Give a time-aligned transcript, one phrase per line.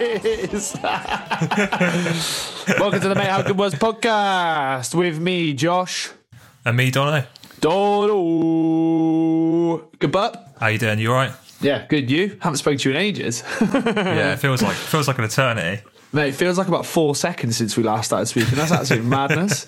[0.00, 0.74] is.
[2.78, 6.10] Welcome to the Mate How Good Was podcast with me, Josh.
[6.64, 7.24] And me, Dono.
[7.60, 8.18] Dono.
[9.98, 10.54] Good butt.
[10.60, 10.98] How you doing?
[11.00, 11.32] You alright?
[11.60, 12.08] Yeah, good.
[12.10, 15.82] You haven't spoken to you in ages, Yeah, it feels like feels like an eternity.
[16.12, 16.28] mate.
[16.28, 18.54] It feels like about four seconds since we last started speaking.
[18.54, 19.66] That's absolute madness.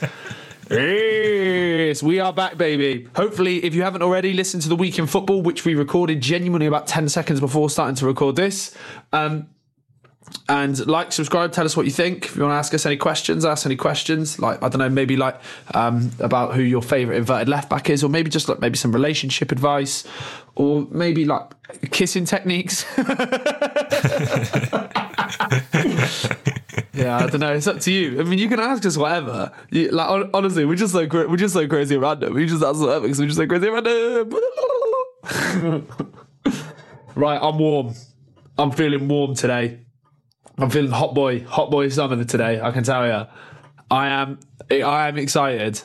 [0.71, 3.09] Yes, we are back, baby.
[3.17, 6.67] Hopefully, if you haven't already, listened to the week in football, which we recorded genuinely
[6.67, 8.73] about ten seconds before starting to record this.
[9.13, 9.49] Um,
[10.49, 12.27] and like, subscribe, tell us what you think.
[12.27, 14.39] If you want to ask us any questions, ask any questions.
[14.39, 15.41] Like I don't know, maybe like
[15.75, 18.93] um, about who your favorite inverted left back is, or maybe just like maybe some
[18.93, 20.07] relationship advice,
[20.57, 21.51] or maybe like
[21.91, 22.85] kissing techniques.
[26.93, 27.53] yeah, I don't know.
[27.53, 28.21] It's up to you.
[28.21, 29.53] I mean, you can ask us whatever.
[29.71, 32.35] You, like honestly, we're just so we're just so crazy and random.
[32.35, 35.87] We just ask whatever because we're just so crazy and random.
[37.15, 37.95] right, I'm warm.
[38.59, 39.81] I'm feeling warm today.
[40.61, 42.61] I'm feeling hot boy, hot boy summer today.
[42.61, 43.27] I can tell you,
[43.91, 44.39] I am.
[44.71, 45.81] I am excited.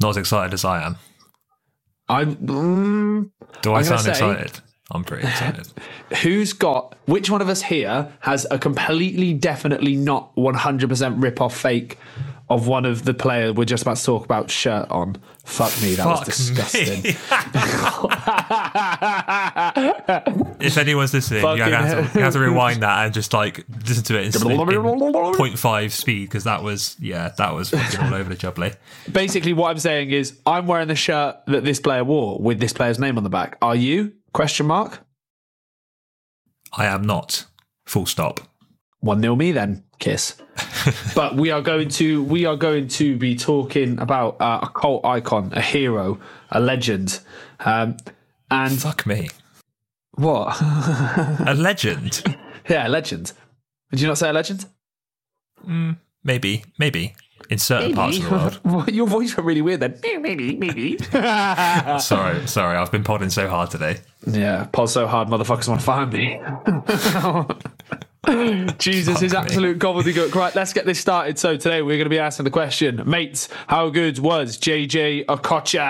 [0.00, 0.96] Not as excited as I am.
[2.08, 2.36] I'm.
[2.36, 3.30] Mm,
[3.62, 4.60] Do I I'm sound say- excited?
[4.92, 5.68] I'm pretty excited.
[6.22, 6.96] who's got?
[7.06, 11.96] Which one of us here has a completely, definitely not 100% rip off fake
[12.50, 15.16] of one of the players we're just about to talk about shirt on?
[15.44, 17.02] Fuck me, that was disgusting.
[20.60, 24.04] if anyone's listening, you have, to, you have to rewind that and just like listen
[24.04, 28.36] to it in, in 0.5 speed because that was yeah that was all over the
[28.36, 28.74] jubbly.
[29.10, 32.72] Basically, what I'm saying is, I'm wearing the shirt that this player wore with this
[32.72, 33.56] player's name on the back.
[33.62, 34.12] Are you?
[34.32, 35.00] Question mark.
[36.72, 37.46] I am not.
[37.86, 38.40] Full stop.
[39.00, 40.36] One nil me then, kiss.
[41.14, 45.04] but we are going to we are going to be talking about uh, a cult
[45.04, 46.18] icon, a hero,
[46.50, 47.20] a legend,
[47.60, 47.96] um,
[48.50, 49.30] and Fuck me.
[50.12, 50.56] what?
[50.60, 52.22] A legend.
[52.68, 53.32] yeah, a legend.
[53.90, 54.66] Did you not say a legend?
[56.24, 56.64] Maybe.
[56.78, 57.14] Maybe.
[57.48, 58.60] In certain parts of the world.
[58.62, 59.98] What- Your voice went really weird then.
[60.02, 60.98] Maybe, maybe.
[60.98, 62.76] Sorry, sorry.
[62.76, 63.96] I've been podding so hard today.
[64.26, 66.38] yeah, pod so hard, motherfuckers want to find me.
[68.78, 69.38] Jesus, Fuck me.
[69.38, 70.34] absolute gobbledygook.
[70.34, 71.38] Right, let's get this started.
[71.38, 75.80] So today we're going to be asking the question, mates, how good was JJ Okocha?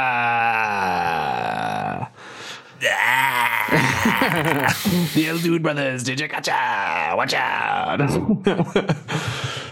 [5.15, 8.01] the El Dude Brothers, JJ Okocha, watch out!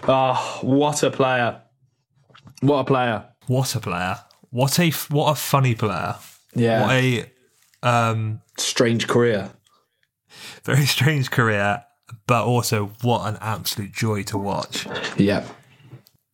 [0.09, 1.63] oh, what a player!
[2.61, 3.25] What a player!
[3.47, 4.19] What a player!
[4.51, 6.17] What a what a funny player!
[6.55, 7.31] Yeah, What a
[7.83, 9.51] um, strange career.
[10.65, 11.85] very strange career,
[12.27, 14.87] but also what an absolute joy to watch.
[15.17, 15.45] Yeah,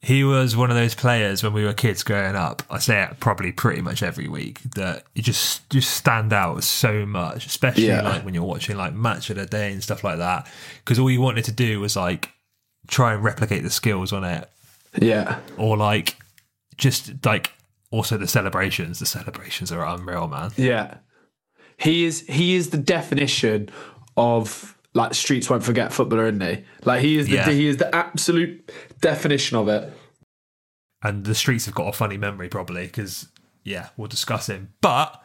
[0.00, 2.62] He was one of those players when we were kids growing up.
[2.68, 7.06] I say it probably pretty much every week that you just just stand out so
[7.06, 8.02] much, especially Yeah.
[8.02, 10.46] like when you're watching like match of the day and stuff like that.
[10.84, 12.30] Because all you wanted to do was like
[12.88, 14.48] try and replicate the skills on it,
[15.00, 15.38] yeah.
[15.56, 16.16] or like
[16.76, 17.52] just like
[17.90, 18.98] also the celebrations.
[18.98, 20.50] The celebrations are unreal, man.
[20.56, 20.98] Yeah.
[21.78, 23.70] He is he is the definition
[24.18, 26.64] of like streets won't forget footballer, isn't he?
[26.84, 27.50] Like he is the Yeah.
[27.50, 29.92] he is the absolute definition of it.
[31.02, 33.28] and the streets have got a funny memory probably because
[33.64, 35.22] yeah we'll discuss him but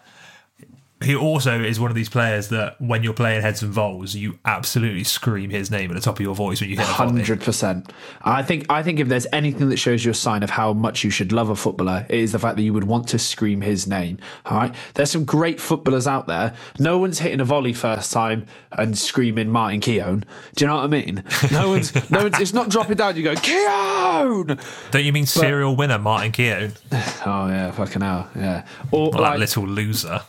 [1.04, 4.38] he also is one of these players that when you're playing heads and vols you
[4.44, 6.92] absolutely scream his name at the top of your voice when you hit a.
[6.92, 7.92] Hundred percent.
[8.24, 11.04] I think I think if there's anything that shows you a sign of how much
[11.04, 13.62] you should love a footballer, it is the fact that you would want to scream
[13.62, 14.18] his name.
[14.46, 14.76] All right.
[14.96, 16.54] There's some great footballers out there.
[16.80, 20.26] No one's hitting a volley first time and screaming Martin Keown.
[20.56, 21.24] Do you know what I mean?
[21.52, 24.60] No one's no one's it's not dropping down, you go, Keown
[24.92, 26.74] don't you mean serial winner martin keown
[27.26, 28.30] Oh yeah, fucking hell.
[28.36, 28.66] Yeah.
[28.92, 30.22] Or that like little loser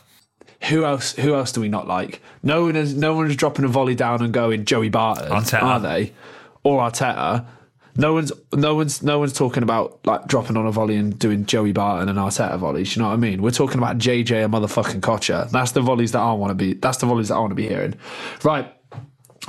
[0.69, 2.21] who else who else do we not like?
[2.43, 5.63] No one is no one's dropping a volley down and going Joey Barton, Arteta.
[5.63, 6.13] are they?
[6.63, 7.45] Or Arteta.
[7.97, 11.45] No one's no one's no one's talking about like dropping on a volley and doing
[11.45, 12.95] Joey Barton and Arteta volleys.
[12.95, 13.41] You know what I mean?
[13.41, 15.49] We're talking about JJ and motherfucking Kocha.
[15.49, 16.73] That's the volleys that I want to be.
[16.73, 17.95] That's the volleys that I want to be hearing.
[18.43, 18.73] Right.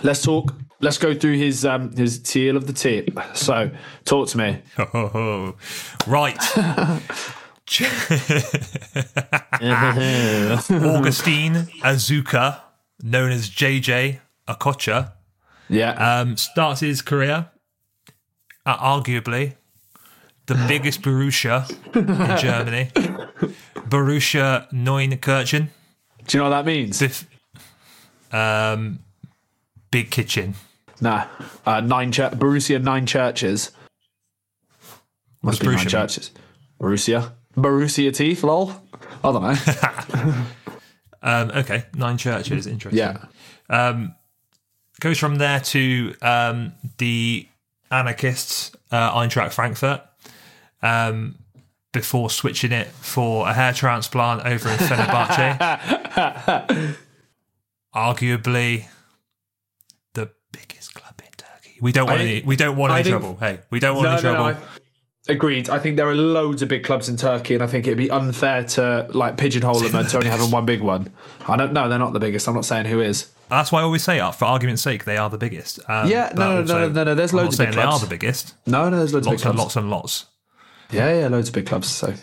[0.02, 0.54] Let's talk.
[0.80, 3.10] Let's go through his um his teal of the tip.
[3.34, 3.70] So
[4.04, 4.58] talk to me.
[4.78, 5.54] oh,
[6.08, 6.36] right
[10.82, 12.60] augustine azuka
[13.02, 14.18] known as jj
[14.48, 15.12] okocha
[15.68, 15.92] Yeah.
[16.20, 17.46] Um, starts his career
[18.66, 19.54] at arguably
[20.46, 21.64] the biggest Borussia
[21.96, 22.90] in Germany,
[23.88, 25.68] Borussia Neunkirchen.
[26.26, 26.98] do you know what that means?
[26.98, 27.26] Fifth,
[28.32, 28.98] um,
[29.90, 30.56] big kitchen.
[31.00, 31.24] Nah.
[31.64, 33.70] Uh, nine chur- Borussia nine churches.
[35.42, 35.88] Must be Borussia nine mean?
[35.88, 36.30] churches.
[36.78, 37.32] Borussia.
[37.56, 38.72] Borussia teeth, lol.
[39.24, 40.44] I don't know.
[41.24, 42.66] Um, okay, nine churches.
[42.66, 42.98] Interesting.
[42.98, 44.08] yeah.
[45.00, 47.46] goes from there to um, the
[47.92, 50.02] anarchists, uh, Eintracht Frankfurt,
[50.82, 51.36] um,
[51.92, 55.58] before switching it for a hair transplant over in Fenerbahce.
[57.94, 58.86] Arguably
[60.14, 61.78] the biggest club in Turkey.
[61.80, 62.42] We don't want I- any.
[62.42, 63.36] We don't want I any think- trouble.
[63.38, 64.44] Hey, we don't want No, any no, trouble.
[64.54, 64.58] no.
[64.58, 64.80] I,
[65.28, 65.70] agreed.
[65.70, 68.10] I think there are loads of big clubs in Turkey, and I think it'd be
[68.10, 71.12] unfair to like pigeonhole them into only having one big one.
[71.48, 71.88] I don't know.
[71.88, 72.48] They're not the biggest.
[72.48, 73.28] I'm not saying who is.
[73.48, 75.78] That's why I always say, uh, for argument's sake, they are the biggest.
[75.88, 77.74] Um, Yeah, no, no, no, also, no, no, no, there's I'm loads not of big
[77.74, 78.02] saying they are clubs.
[78.02, 78.54] the biggest.
[78.66, 79.58] No, no, there's loads Lots of big and clubs.
[79.58, 80.26] lots and lots.
[80.90, 81.88] Yeah, yeah, loads of big clubs.
[81.88, 82.14] So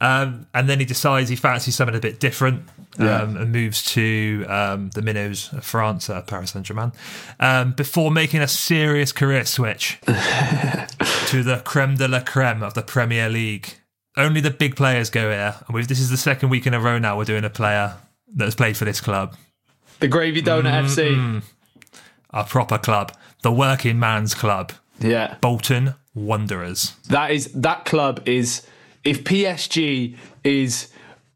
[0.00, 3.22] Um, and then he decides he fancies something a bit different um, Yeah.
[3.24, 6.92] and moves to um, the minnows of France, uh, Paris Saint Germain,
[7.40, 9.98] um, before making a serious career switch
[11.26, 13.74] to the creme de la creme of the Premier League.
[14.16, 15.56] Only the big players go here.
[15.66, 17.94] And we've, this is the second week in a row now we're doing a player
[18.36, 19.36] that has played for this club,
[20.00, 21.38] the Gravy Donut mm-hmm.
[21.38, 21.42] FC.
[22.30, 23.12] a proper club,
[23.42, 26.94] the working man's club, Yeah, Bolton Wanderers.
[27.08, 28.66] that is that club is
[29.04, 30.88] if PSG is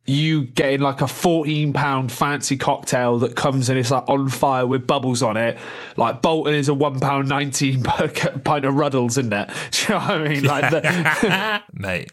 [0.09, 4.67] you getting like a 14 pound fancy cocktail that comes and it's like on fire
[4.67, 5.59] with bubbles on it
[5.97, 8.09] like bolton is a one pound 19 per
[8.45, 12.13] pint of ruddles isn't it do you know what i mean like the, mate.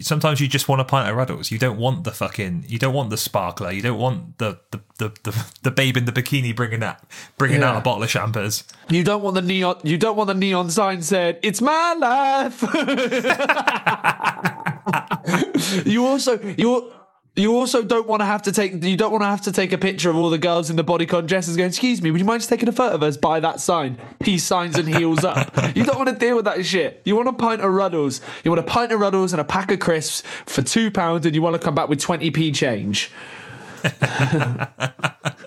[0.00, 1.50] Sometimes you just want a pint of Ruddles.
[1.50, 2.66] You don't want the fucking.
[2.68, 3.72] You don't want the sparkler.
[3.72, 7.04] You don't want the the the, the, the babe in the bikini bringing that
[7.36, 8.64] bringing out a bottle of champers.
[8.90, 12.62] you don't want the neon you don't want the neon sign said it's my life
[15.86, 16.92] you also you
[17.36, 19.72] you also don't want to have to take you don't want to have to take
[19.72, 22.24] a picture of all the girls in the bodycon dresses going excuse me would you
[22.24, 25.54] mind just taking a photo of us by that sign peace signs and heels up
[25.76, 28.50] you don't want to deal with that shit you want a pint of ruddles you
[28.50, 31.42] want a pint of ruddles and a pack of crisps for two pounds and you
[31.42, 33.10] want to come back with 20p change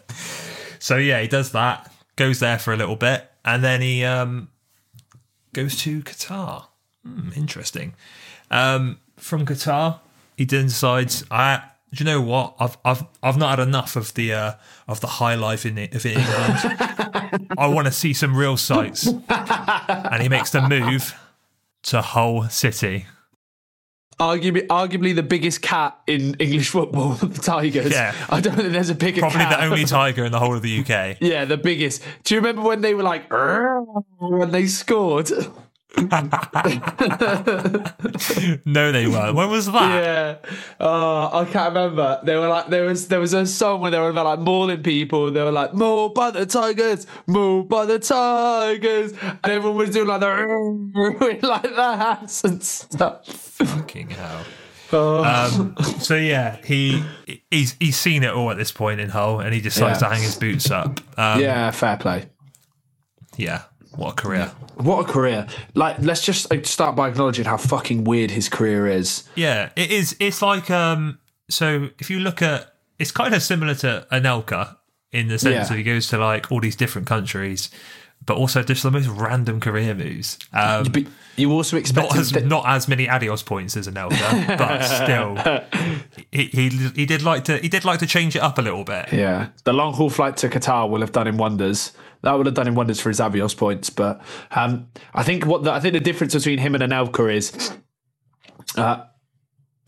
[0.82, 1.94] So yeah, he does that.
[2.16, 4.50] Goes there for a little bit, and then he um,
[5.54, 6.66] goes to Qatar.
[7.06, 7.94] Hmm, interesting.
[8.50, 10.00] Um, from Qatar,
[10.36, 11.62] he then decides, I.
[11.94, 12.56] Do you know what?
[12.60, 14.54] I've I've I've not had enough of the uh,
[14.88, 17.48] of the high life in it, of England.
[17.58, 21.14] I want to see some real sights, and he makes the move
[21.84, 23.08] to Hull City.
[24.20, 28.14] arguably arguably the biggest cat in english football the tigers Yeah.
[28.30, 29.58] i don't think there's a bigger Probably cat.
[29.60, 31.18] the only tiger in the whole of the UK.
[31.20, 32.04] Yeah, the biggest.
[32.24, 33.24] Do you remember when they were like
[34.20, 35.32] when they scored?
[38.66, 39.36] No, they weren't.
[39.36, 40.04] When was that?
[40.04, 40.36] Yeah.
[40.80, 42.20] Oh, I can't remember.
[42.24, 44.84] They were like there was there was a song where they were about like mauling
[44.84, 45.32] people.
[45.32, 50.08] They were like mauled by the tigers, mauled by the tigers, and everyone was doing
[50.08, 53.26] like the like the hats and stuff.
[53.28, 54.44] Fucking hell.
[54.94, 55.24] Oh.
[55.24, 57.04] Um, so yeah, he
[57.50, 60.08] he's he's seen it all at this point in Hull, and he decides Yeah.
[60.10, 61.00] to hang his boots up.
[61.18, 62.30] Um, yeah, fair play.
[63.38, 63.64] yeah,
[63.96, 64.52] what a career.
[64.76, 65.48] What a career!
[65.76, 69.24] Like, let's just start by acknowledging how fucking weird his career is.
[69.36, 70.16] Yeah, it is.
[70.20, 71.20] It's like um.
[71.50, 74.78] So if you look at, it's kind of similar to Anelka
[75.12, 75.64] in the sense Yeah.
[75.66, 77.70] that he goes to like all these different countries,
[78.26, 80.40] but also just the most random career moves.
[80.54, 81.04] Um, But
[81.36, 85.36] you also expect not as not as many Avios points as Anelka, but still,
[86.32, 88.86] he, he he did like to he did like to change it up a little
[88.86, 89.12] bit.
[89.12, 91.92] Yeah, the long haul flight to Qatar will have done him wonders.
[92.24, 93.90] That would have done him wonders for his Avios points.
[93.90, 97.74] But um, I think what the, I think the difference between him and Anelka is,
[98.78, 99.04] uh,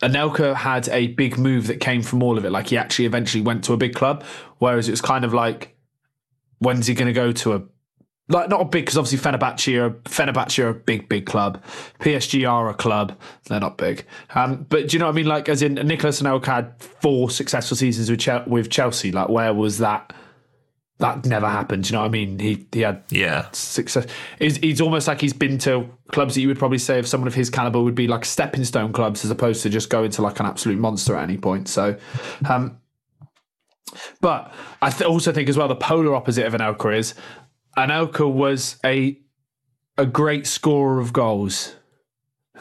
[0.01, 2.51] Anelka had a big move that came from all of it.
[2.51, 4.23] Like he actually eventually went to a big club,
[4.57, 5.77] whereas it was kind of like,
[6.59, 7.63] when's he going to go to a
[8.29, 11.61] like not a big because obviously Fenerbahce are Fenerbahce are a big big club.
[11.99, 13.17] PSG are a club.
[13.47, 14.05] They're not big.
[14.33, 15.25] Um, but do you know what I mean?
[15.25, 19.11] Like as in Nicolas Anelka had four successful seasons with with Chelsea.
[19.11, 20.13] Like where was that?
[21.03, 21.89] That never happened.
[21.89, 22.39] You know what I mean?
[22.39, 24.07] He he had Yeah, success.
[24.39, 27.27] He's, he's almost like he's been to clubs that you would probably say if someone
[27.27, 30.21] of his caliber would be like stepping stone clubs as opposed to just going to
[30.21, 31.67] like an absolute monster at any point.
[31.67, 31.97] So,
[32.49, 32.77] um,
[34.21, 37.15] but I th- also think as well the polar opposite of Anelka is
[37.77, 39.19] Anelka was a
[39.97, 41.75] a great scorer of goals.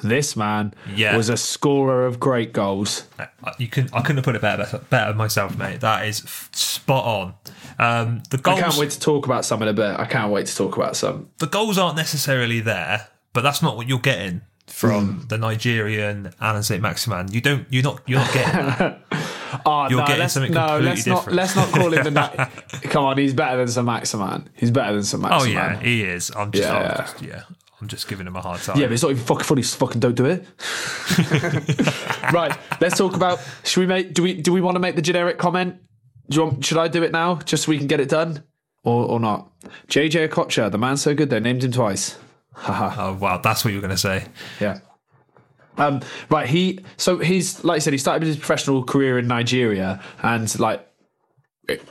[0.03, 1.17] This man Yeah.
[1.17, 3.05] was a scorer of great goals.
[3.19, 5.81] I- you can I couldn't have put it better better myself, mate.
[5.81, 7.35] That is f- spot on.
[7.79, 9.99] Um, the I can't wait to talk about some in a bit.
[9.99, 11.29] I can't wait to talk about some.
[11.39, 16.63] the goals aren't necessarily there, but that's not what you're getting from the Nigerian Allan
[16.63, 16.81] St.
[16.81, 17.31] Maximin.
[17.33, 19.01] You don't you're not you're not getting that.
[19.67, 22.11] Oh, You're no, getting let's, something no, let's not let's not call him the.
[22.13, 22.47] Na-
[22.91, 24.47] Come on, he's better than Sir Maximan.
[24.55, 25.41] He's better than Sir Maximan.
[25.41, 26.31] Oh yeah, he is.
[26.35, 26.97] I'm just, Yeah, yeah.
[26.97, 27.43] just yeah.
[27.83, 28.79] I'm just giving him a hard time.
[28.79, 29.63] Yeah, but it's not even fucking funny.
[29.63, 30.47] so Fucking don't do it.
[32.33, 33.41] right, let's talk about.
[33.65, 34.15] Should we make?
[34.15, 35.77] Do we do we want to make the generic comment?
[36.31, 38.45] Do you want, should I do it now, just so we can get it done?
[38.85, 39.51] or, or not.
[39.89, 42.19] JJ Okocha, the man so good they named him twice.
[42.55, 43.09] Haha.
[43.09, 44.27] Oh wow, that's what you were going to say.
[44.61, 44.81] Yeah.
[45.79, 50.03] Um, right, he so he's like I said, he started his professional career in Nigeria,
[50.23, 50.87] and like
[51.69, 51.83] it,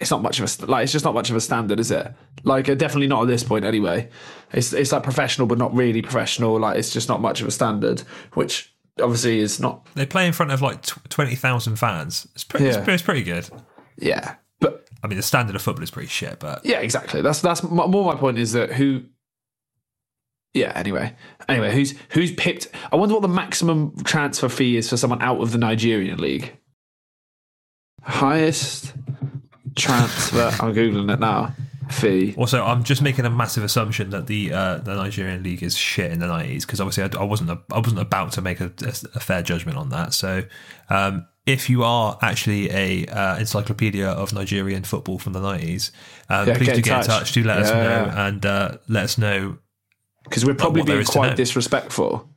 [0.00, 2.12] it's not much of a like it's just not much of a standard, is it?
[2.42, 4.08] Like uh, definitely not at this point anyway.
[4.52, 6.58] It's it's like professional, but not really professional.
[6.58, 8.00] Like it's just not much of a standard,
[8.34, 9.86] which obviously is not.
[9.94, 12.26] They play in front of like tw- twenty thousand fans.
[12.34, 12.66] It's pretty.
[12.66, 12.78] Yeah.
[12.78, 13.48] It's, it's pretty good.
[13.98, 17.20] Yeah, but I mean, the standard of football is pretty shit, but Yeah, exactly.
[17.20, 19.02] That's that's more my point is that who.
[20.54, 20.72] Yeah.
[20.74, 21.14] Anyway,
[21.48, 22.68] anyway, who's who's picked?
[22.90, 26.56] I wonder what the maximum transfer fee is for someone out of the Nigerian league.
[28.02, 28.94] Highest
[29.76, 30.50] transfer.
[30.60, 31.54] I'm googling it now.
[31.90, 32.34] Fee.
[32.36, 36.10] Also, I'm just making a massive assumption that the uh, the Nigerian league is shit
[36.12, 38.72] in the 90s because obviously I, I wasn't a, I wasn't about to make a,
[38.82, 40.12] a, a fair judgment on that.
[40.14, 40.44] So,
[40.90, 45.90] um, if you are actually a uh, encyclopedia of Nigerian football from the 90s,
[46.28, 47.06] um, Yeah, please get do get in touch.
[47.06, 47.32] touch.
[47.32, 48.26] Do let us Yeah, know yeah.
[48.26, 49.58] and uh, let us know.
[50.24, 52.28] Because we're probably being quite disrespectful.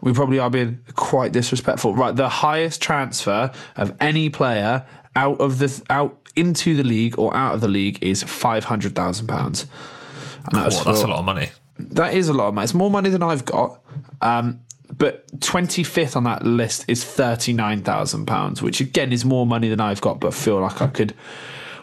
[0.00, 1.94] We probably are being quite disrespectful.
[1.94, 4.86] Right, the highest transfer of any player
[5.18, 8.94] out of the out into the league or out of the league is five hundred
[8.94, 9.66] thousand pounds.
[10.52, 11.50] That's for- a lot of money.
[11.78, 12.64] That is a lot of money.
[12.64, 13.80] It's more money than I've got.
[14.20, 14.60] Um,
[14.96, 20.18] but 25th on that list is £39,000, which again is more money than I've got,
[20.18, 21.14] but feel like I could,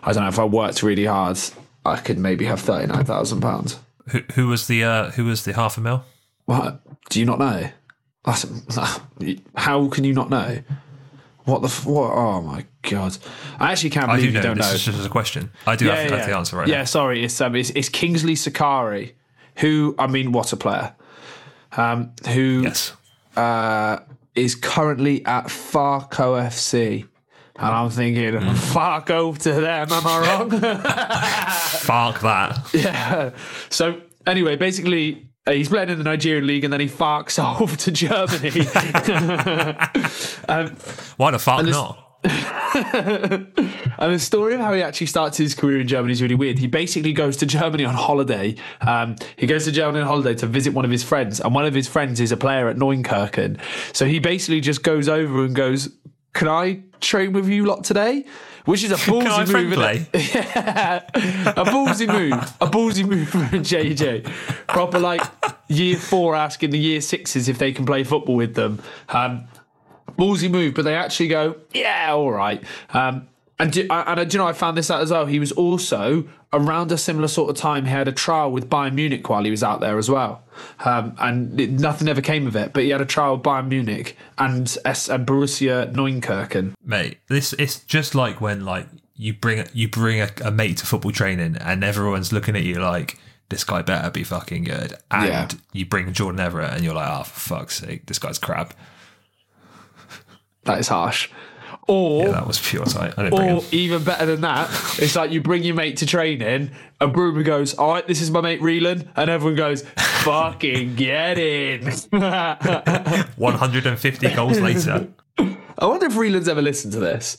[0.03, 1.37] I don't know, if I worked really hard,
[1.85, 3.77] I could maybe have £39,000.
[4.09, 6.03] Who, who was the uh, who was the half a mil?
[6.45, 6.81] What?
[7.09, 7.69] Do you not know?
[8.25, 8.45] That's,
[9.55, 10.61] how can you not know?
[11.45, 11.67] What the?
[11.67, 12.11] f- What?
[12.11, 13.17] Oh my god!
[13.59, 14.41] I actually can't I believe do you know.
[14.41, 14.73] don't This know.
[14.75, 15.51] is just a question.
[15.67, 16.83] I do have, have the answer right yeah, now.
[16.85, 19.15] sorry, it's um, it's, it's Kingsley Sakari,
[19.57, 20.95] who I mean, what a player,
[21.77, 22.93] um, who Yes.
[23.35, 23.99] uh,
[24.33, 27.07] is currently at Farco FC.
[27.57, 28.49] And I'm thinking, Hmm.
[28.49, 30.49] Farco to them, am I wrong?
[31.85, 32.59] Fuck that.
[32.73, 33.31] yeah.
[33.69, 37.91] So, anyway, basically, he's playing in the Nigerian league and then he farks off to
[37.91, 38.49] Germany.
[41.17, 42.01] Why the fuck not?
[43.97, 46.59] And the story of how he actually starts his career in Germany is really weird.
[46.59, 48.55] He basically goes to Germany on holiday.
[48.81, 51.65] Um, he goes to Germany on holiday to visit one of his friends, and one
[51.65, 53.57] of his friends is a player at Neunkirchen.
[53.93, 55.87] So he basically just goes over and goes,
[56.33, 58.25] "Can I train with you lot today?"
[58.65, 59.73] Which is a ballsy move.
[59.73, 60.07] play?
[60.13, 60.35] it?
[60.35, 62.33] a ballsy move.
[62.59, 64.25] A ballsy move from JJ.
[64.67, 65.21] Proper like
[65.67, 68.81] year four asking the year sixes if they can play football with them.
[69.09, 69.45] Um,
[70.17, 72.63] ballsy move, but they actually go, yeah, all right.
[72.89, 73.27] Um,
[73.59, 75.25] and do, and uh, do you know, I found this out as well.
[75.25, 77.85] He was also around a similar sort of time.
[77.85, 80.43] He had a trial with Bayern Munich while he was out there as well,
[80.83, 82.73] um, and it, nothing ever came of it.
[82.73, 86.73] But he had a trial with Bayern Munich and, S, and Borussia Neunkirchen.
[86.83, 87.17] mate.
[87.27, 91.11] This it's just like when like you bring you bring a, a mate to football
[91.13, 95.47] training and everyone's looking at you like this guy better be fucking good, and Yeah.
[95.71, 98.73] you bring Jordan Everett and you're like, oh for fuck's sake, this guy's crap.
[100.63, 101.29] That is harsh.
[101.87, 103.13] Or That was pure tight.
[103.17, 106.05] I didn't bring Or even better than that, it's like you bring your mate to
[106.07, 109.83] training, and Brumer goes, "All right, this is my mate Reelan," and everyone goes,
[110.23, 111.85] "Fucking get in."
[113.35, 115.07] 150 goals later.
[115.37, 117.37] I wonder if Reelan's ever listened to this.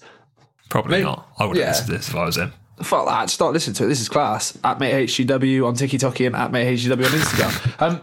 [0.69, 1.29] Probably Maybe- not.
[1.39, 1.67] I would yeah.
[1.67, 2.53] have listened to this if I was him.
[2.83, 3.31] Fuck that!
[3.31, 3.89] Start listening to it.
[3.89, 4.57] This is class.
[4.63, 7.83] At mate HGW on TikTok and at mate HGW on Instagram.
[7.83, 8.01] Um,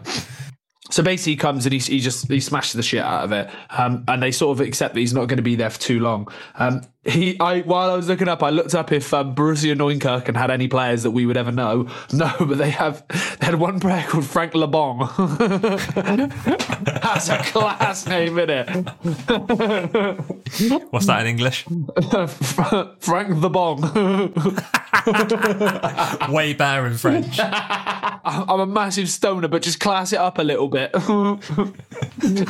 [0.90, 3.48] so basically, he comes and he, he just he smashes the shit out of it,
[3.70, 6.00] um, and they sort of accept that he's not going to be there for too
[6.00, 6.28] long.
[6.56, 10.34] Um, he, I while I was looking up, I looked up if um, Borussia Neunkirchen
[10.36, 11.86] had any players that we would ever know.
[12.12, 15.00] No, but they have they had one player called Frank Lebon.
[16.84, 18.68] That's a class name, isn't it?
[20.90, 21.64] What's that in English?
[23.00, 23.80] Frank the Bong.
[26.32, 27.36] Way better in French.
[27.40, 30.90] I'm a massive stoner, but just class it up a little bit.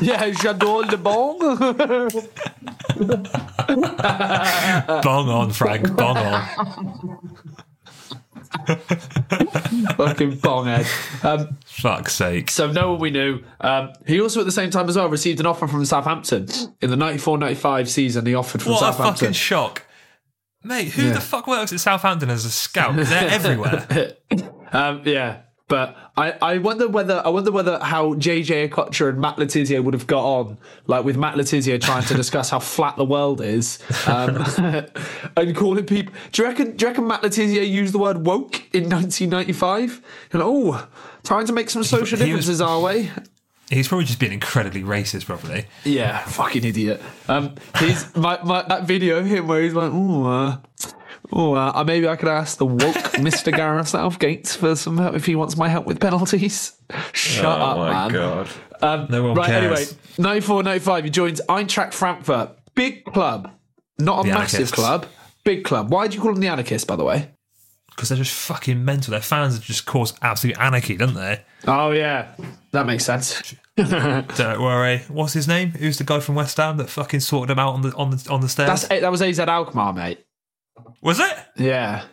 [0.03, 1.39] yeah, j'adore le bon.
[5.03, 5.95] Bong on, Frank.
[5.97, 7.19] Bong on.
[9.97, 10.87] Fucking bong head.
[11.23, 12.51] Um, Fuck's sake.
[12.51, 13.41] so no one we knew.
[13.61, 16.49] Um, he also at the same time as well received an offer from Southampton
[16.81, 18.27] in the 94-95 season.
[18.27, 19.15] He offered from What a Southampton.
[19.15, 19.83] fucking shock.
[20.63, 22.95] Mate, who the fuck works at Southampton as a scout?
[22.97, 24.17] They're everywhere.
[24.73, 29.39] Um, yeah, but I, I wonder whether I wonder whether how JJ Okocha and Matt
[29.39, 32.59] Le Tissier would have got on, like with Matt Le Tissier trying to discuss how
[32.59, 34.45] flat the world is, um,
[35.37, 36.13] and calling people.
[36.33, 36.77] Do you reckon?
[36.77, 40.03] Do you reckon Matt Le Tissier used the word woke in 1995?
[40.33, 40.87] And oh,
[41.23, 43.11] trying to make some social he was- differences our way.
[43.71, 45.65] He's probably just been incredibly racist, probably.
[45.85, 47.01] Yeah, fucking idiot.
[47.29, 50.57] Um, he's my, my that video of him where he's like, oh, uh,
[51.37, 52.81] Oh, uh, maybe I could ask the woke
[53.19, 53.55] Mr.
[53.55, 56.75] Gareth Southgate for some help if he wants my help with penalties.
[57.13, 58.13] Shut oh up, my man.
[58.13, 58.49] god.
[58.81, 59.65] Um, No one right, cares.
[59.65, 59.85] anyway,
[60.19, 62.51] 94 95, he joins Eintracht Frankfurt.
[62.77, 63.51] Big club.
[63.99, 64.75] Not a The massive anarchists.
[64.75, 65.07] club.
[65.45, 65.91] Big club.
[65.91, 67.31] Why do you call them the anarchists, by the way?
[67.91, 69.13] Because they're just fucking mental.
[69.13, 71.43] Their fans just cause absolute anarchy, don't they?
[71.67, 72.35] Oh, yeah.
[72.73, 73.55] That makes sense.
[73.77, 74.99] Don't worry.
[75.09, 75.71] What's his name?
[75.71, 78.27] Who's the guy from West Ham that fucking sorted him out on the on the
[78.31, 78.69] on the stairs?
[78.83, 80.24] That's That was AZ Alkmaar, mate.
[81.03, 81.37] Was it?
[81.57, 82.05] Yeah.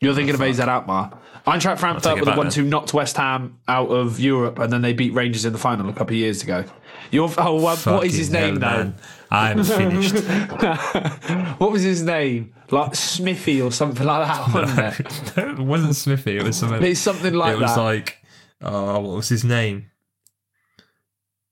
[0.00, 1.18] You're thinking of AZ Alkmaar.
[1.46, 4.92] Eintracht Frankfurt were the ones who knocked West Ham out of Europe and then they
[4.92, 6.64] beat Rangers in the final a couple of years ago.
[7.10, 8.94] You're, oh, well, what is his name, hell.
[9.30, 10.14] I'm finished.
[11.58, 12.54] What was his name?
[12.70, 15.38] Like Smithy or something like that, wasn't it?
[15.38, 16.36] it wasn't Smithy.
[16.38, 16.82] It was something.
[16.82, 17.58] It's something like that.
[17.58, 18.18] it was like,
[18.62, 19.90] oh, what was his name?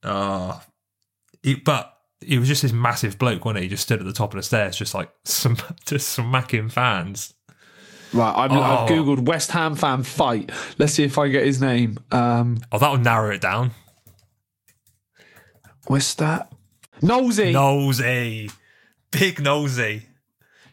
[0.04, 0.62] Oh,
[1.42, 3.64] he, but he was just this massive bloke, wasn't he?
[3.64, 5.56] He just stood at the top of the stairs, just like some,
[5.86, 7.34] just smacking fans.
[8.12, 8.60] right, I've, Oh.
[8.62, 10.50] I've googled West Ham fan fight.
[10.78, 11.98] Let's see if I get his name.
[12.10, 13.70] Um, Oh, that'll narrow it down.
[15.86, 16.52] what's that?
[17.02, 17.52] Nosy.
[17.52, 18.50] Nosy,
[19.10, 20.06] big nosy.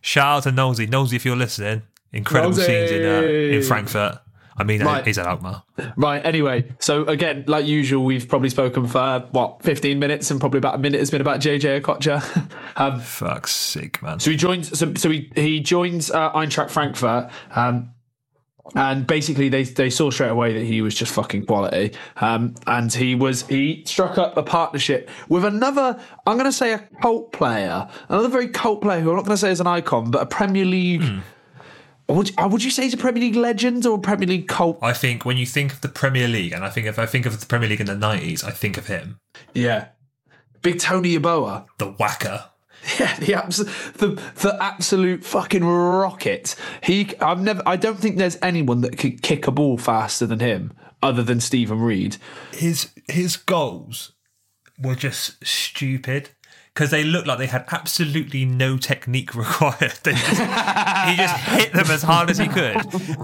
[0.02, 1.84] Shout out to Nosy, Nosy, if you're listening.
[2.12, 4.20] Incredible scenes in uh, in Frankfurt.
[4.58, 5.06] I mean, Right.
[5.06, 5.64] he's at Alkmaar.
[5.98, 6.26] Right.
[6.26, 10.76] Anyway, so again, like usual, we've probably spoken for what 15 minutes, and probably about
[10.76, 12.50] a minute has been about JJ Okocha.
[12.78, 14.20] um, Fuck's sake, man.
[14.20, 14.78] so he joins.
[14.78, 17.30] So, so he he joins uh, Eintracht Frankfurt.
[17.54, 17.92] Um,
[18.74, 21.92] and basically, they they saw straight away that he was just fucking quality.
[22.18, 26.00] Um, and he was he struck up a partnership with another.
[26.26, 29.36] I'm going to say a cult player, another very cult player who I'm not going
[29.36, 31.04] to say is an icon, but a Premier League.
[32.08, 34.78] Would, uh, would you say he's a Premier League legend or a Premier League cult?
[34.82, 37.26] I think when you think of the Premier League, and I think if I think
[37.26, 39.18] of the Premier League in the nineties, I think of him,
[39.54, 39.88] Yeah,
[40.62, 41.66] big Tony Yeboah.
[41.80, 42.46] the whacker.
[43.00, 43.58] Yeah, the abs-
[43.94, 46.56] the the absolute fucking rocket.
[46.84, 50.40] He, I've never, I don't think there's anyone that could kick a ball faster than
[50.40, 52.18] him, other than Stephen Reed.
[52.52, 54.12] His his goals
[54.80, 56.30] were just stupid
[56.76, 59.98] because they looked like they had absolutely no technique required.
[60.04, 62.76] Just, he just hit them as hard as he could,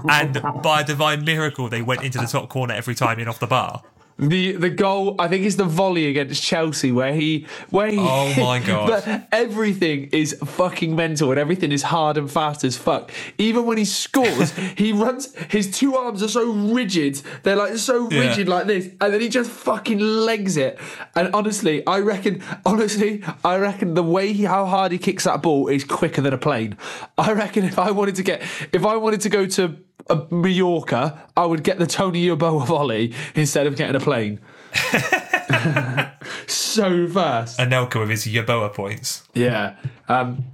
[0.08, 3.38] and by a divine miracle, they went into the top corner every time in off
[3.38, 3.82] the bar.
[4.22, 7.98] The the goal, I think, is the volley against Chelsea where he where he.
[7.98, 8.86] Oh my God.
[8.88, 13.10] But everything is fucking mental and everything is hard and fast as fuck.
[13.38, 15.34] Even when he scores, he runs.
[15.50, 18.20] His two arms are so rigid; they're like so Yeah.
[18.28, 20.78] rigid like this, and then he just fucking legs it.
[21.16, 25.42] And honestly, I reckon, honestly, I reckon the way he, how hard he kicks that
[25.42, 26.76] ball is quicker than a plane.
[27.18, 28.40] I reckon if I wanted to get,
[28.72, 29.76] if I wanted to go to.
[30.08, 34.40] A Mallorca, I would get the Tony Yeboah volley instead of getting a plane.
[36.46, 37.58] so fast.
[37.58, 39.28] Anelka with his Yaboa points.
[39.34, 39.76] Yeah.
[40.08, 40.44] Um,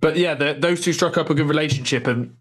[0.00, 2.36] but yeah, the, those two struck up a good relationship, and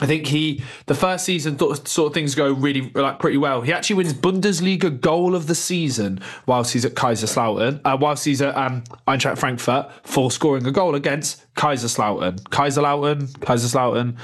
[0.00, 3.62] I think he the first season thought sort of things go really like pretty well.
[3.62, 8.42] He actually wins Bundesliga goal of the season whilst he's at Kaiserslautern, uh, whilst he's
[8.42, 14.16] at um, Eintracht Frankfurt for scoring a goal against Kaiserslautern, Kaiserslautern, Kaiserslautern,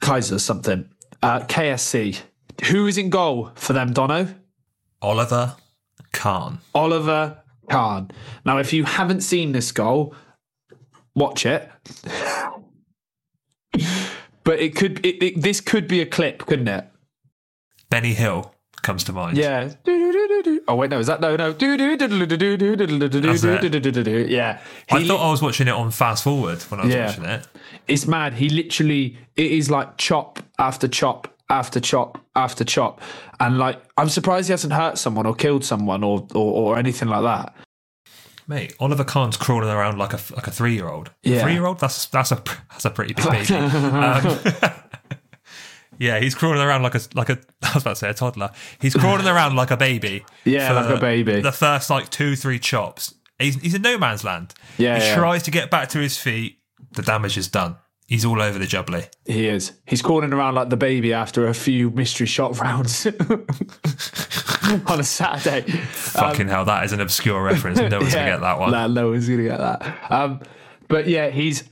[0.00, 0.88] Kaiser something,
[1.22, 2.20] uh, KSC.
[2.66, 4.34] Who is in goal for them, Dono?
[5.00, 5.56] Oliver
[6.12, 6.58] Kahn.
[6.74, 7.38] Oliver
[7.70, 8.10] Kahn.
[8.44, 10.14] Now, if you haven't seen this goal,
[11.14, 11.70] watch it.
[14.44, 16.86] but it could, it, it, this could be a clip, couldn't it?
[17.90, 19.36] Benny Hill comes to mind.
[19.36, 19.72] Yeah.
[20.68, 21.54] Oh wait, no, is that no, no?
[24.28, 27.48] Yeah, I thought I was watching it on fast forward when I was watching it.
[27.88, 28.34] it's mad.
[28.34, 33.00] He literally, it is like chop after chop after chop after chop,
[33.40, 37.08] and like I'm surprised he hasn't hurt someone or killed someone or or, or anything
[37.08, 37.54] like that.
[38.46, 41.10] Mate, Oliver Kahn's crawling around like a like a three year old.
[41.22, 41.42] Yeah.
[41.42, 41.80] three year old.
[41.80, 43.54] That's that's a that's a pretty big baby.
[43.54, 44.38] um,
[45.98, 47.38] yeah, he's crawling around like a like a.
[47.62, 48.50] I was about to say a toddler.
[48.80, 50.24] He's crawling around like a baby.
[50.44, 51.40] Yeah, like a baby.
[51.42, 53.14] The first like two three chops.
[53.38, 54.54] He's he's in no man's land.
[54.78, 55.14] Yeah, he yeah.
[55.16, 56.58] tries to get back to his feet.
[56.92, 57.76] The damage is done.
[58.06, 59.10] He's all over the jubbly.
[59.26, 59.72] He is.
[59.86, 63.06] He's crawling around like the baby after a few mystery shot rounds
[64.86, 65.70] on a Saturday.
[65.70, 67.78] Fucking hell, that is an obscure reference.
[67.78, 68.70] No one's gonna get that one.
[68.70, 70.10] Nah, no one's gonna get that.
[70.10, 70.40] Um,
[70.88, 71.64] but yeah, he's.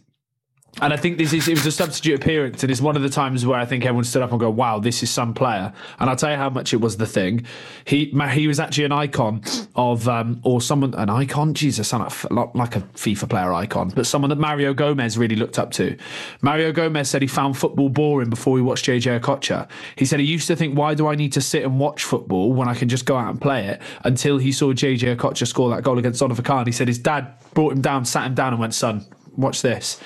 [0.82, 3.08] And I think this is it was a substitute appearance, and it's one of the
[3.08, 6.10] times where I think everyone stood up and go, "Wow, this is some player." And
[6.10, 7.46] I'll tell you how much it was the thing.
[7.86, 9.40] He he was actually an icon
[9.74, 11.54] of, um, or someone an icon.
[11.54, 15.58] Jesus, I sound like, a FIFA player icon, but someone that Mario Gomez really looked
[15.58, 15.96] up to.
[16.42, 19.68] Mario Gomez said he found football boring before he watched JJ Okocha.
[19.96, 22.52] He said he used to think, "Why do I need to sit and watch football
[22.52, 25.70] when I can just go out and play it?" Until he saw JJ Okocha score
[25.70, 26.66] that goal against Oliver Kahn.
[26.66, 29.98] He said his dad brought him down, sat him down, and went, "Son, watch this."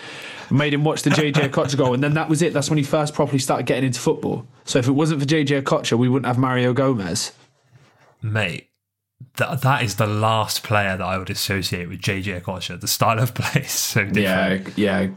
[0.50, 2.52] Made him watch the JJ Okocha goal, and then that was it.
[2.52, 4.46] That's when he first properly started getting into football.
[4.64, 7.32] So if it wasn't for JJ Okocha, we wouldn't have Mario Gomez.
[8.22, 8.68] Mate,
[9.36, 12.80] that that is the last player that I would associate with JJ Okocha.
[12.80, 14.76] The style of play is so different.
[14.76, 15.08] Yeah,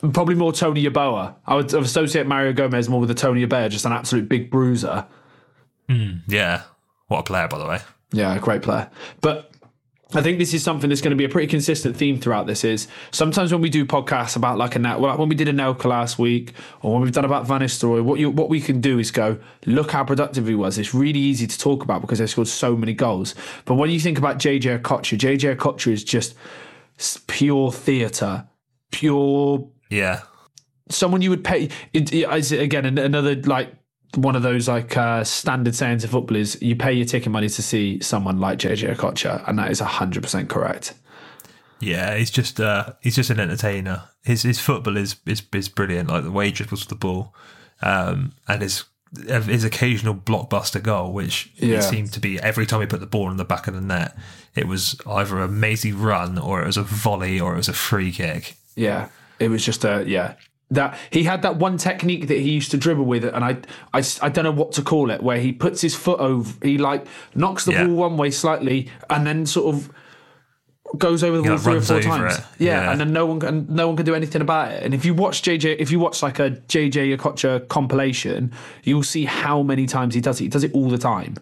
[0.00, 0.10] yeah.
[0.12, 1.34] Probably more Tony Yeboah.
[1.46, 5.06] I would associate Mario Gomez more with the Tony Yeboah, just an absolute big bruiser.
[5.88, 6.62] Hmm, yeah.
[7.08, 7.80] What a player, by the way.
[8.12, 8.90] Yeah, great player.
[9.20, 9.47] But
[10.14, 12.64] I think this is something that's going to be a pretty consistent theme throughout this.
[12.64, 15.84] Is sometimes when we do podcasts about like a well, like when we did Anelka
[15.84, 18.98] last week, or when we've done about Van Nistelrooy, what you what we can do
[18.98, 20.78] is go look how productive he was.
[20.78, 23.34] It's really easy to talk about because they scored so many goals.
[23.66, 26.34] But when you think about JJ Okocha, JJ Okocha is just
[27.26, 28.48] pure theatre,
[28.90, 30.22] pure Yeah.
[30.88, 31.68] someone you would pay.
[31.92, 33.74] It, it again another like
[34.22, 37.48] one of those like uh, standard sayings of football is you pay your ticket money
[37.48, 40.94] to see someone like JJ Okocha, and that is hundred percent correct.
[41.80, 44.02] Yeah, he's just uh, he's just an entertainer.
[44.24, 46.08] His his football is is, is brilliant.
[46.08, 47.34] Like the way he dribbles the ball,
[47.82, 48.84] um, and his
[49.16, 51.78] his occasional blockbuster goal, which Yeah.
[51.78, 53.80] it seemed to be every time he put the ball in the back of the
[53.80, 54.14] net,
[54.54, 57.72] it was either a mazy run or it was a volley or it was a
[57.72, 58.56] free kick.
[58.76, 60.34] Yeah, it was just a yeah.
[60.70, 63.56] That he had that one technique that he used to dribble with, and I,
[63.94, 66.76] I, I don't know what to call it, where he puts his foot over, he
[66.76, 67.86] like knocks the Yeah.
[67.86, 69.90] ball one way slightly, and then sort of
[70.96, 72.38] goes over the ball three or four times.
[72.58, 72.90] Yeah, Yeah.
[72.92, 74.82] and then no one can, no one can do anything about it.
[74.82, 78.52] And if you watch JJ, if you watch like a JJ Okocha compilation,
[78.84, 80.44] you'll see how many times he does it.
[80.44, 81.36] He does it all the time.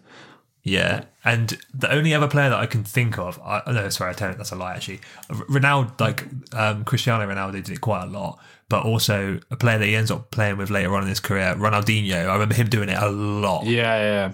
[0.63, 4.13] Yeah, and the only other player that I can think of, I, no, sorry, I
[4.13, 4.75] tell you that's a lie.
[4.75, 8.37] Actually, Ronaldo, like um, Cristiano Ronaldo, did it quite a lot,
[8.69, 11.55] but also a player that he ends up playing with later on in his career,
[11.55, 12.27] Ronaldinho.
[12.27, 13.65] I remember him doing it a lot.
[13.65, 14.31] Yeah, yeah.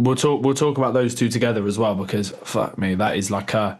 [0.00, 0.42] We'll talk.
[0.42, 3.78] We'll talk about those two together as well because fuck me, that is like a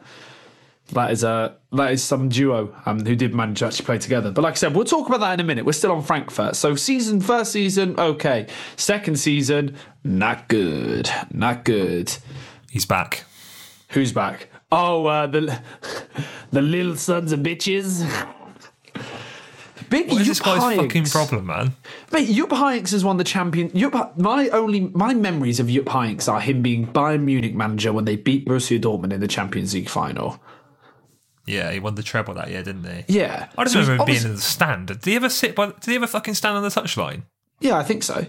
[0.93, 4.31] that is a that is some duo um, who did manage to actually play together.
[4.31, 5.65] But like I said, we'll talk about that in a minute.
[5.65, 6.57] We're still on Frankfurt.
[6.57, 8.47] So season first season, okay.
[8.77, 12.15] Second season, not good, not good.
[12.71, 13.25] He's back.
[13.91, 14.49] Who's back?
[14.71, 15.61] Oh, uh, the
[16.51, 18.05] the little sons of bitches.
[19.91, 20.77] Big What is this guy's Heynckes.
[20.77, 21.75] fucking problem, man?
[22.13, 23.71] Mate, Jupp Heynckes has won the champion.
[23.77, 28.05] Jupp, my only my memories of Jupp Heynckes are him being Bayern Munich manager when
[28.05, 30.41] they beat Borussia Dortmund in the Champions League final.
[31.47, 33.19] Yeah, he won the treble that year, didn't he?
[33.19, 34.87] Yeah, I just So remember him being in the stand.
[34.87, 35.67] Did he ever sit by?
[35.67, 37.23] Did he ever fucking stand on the touchline?
[37.59, 38.27] Yeah, I think so.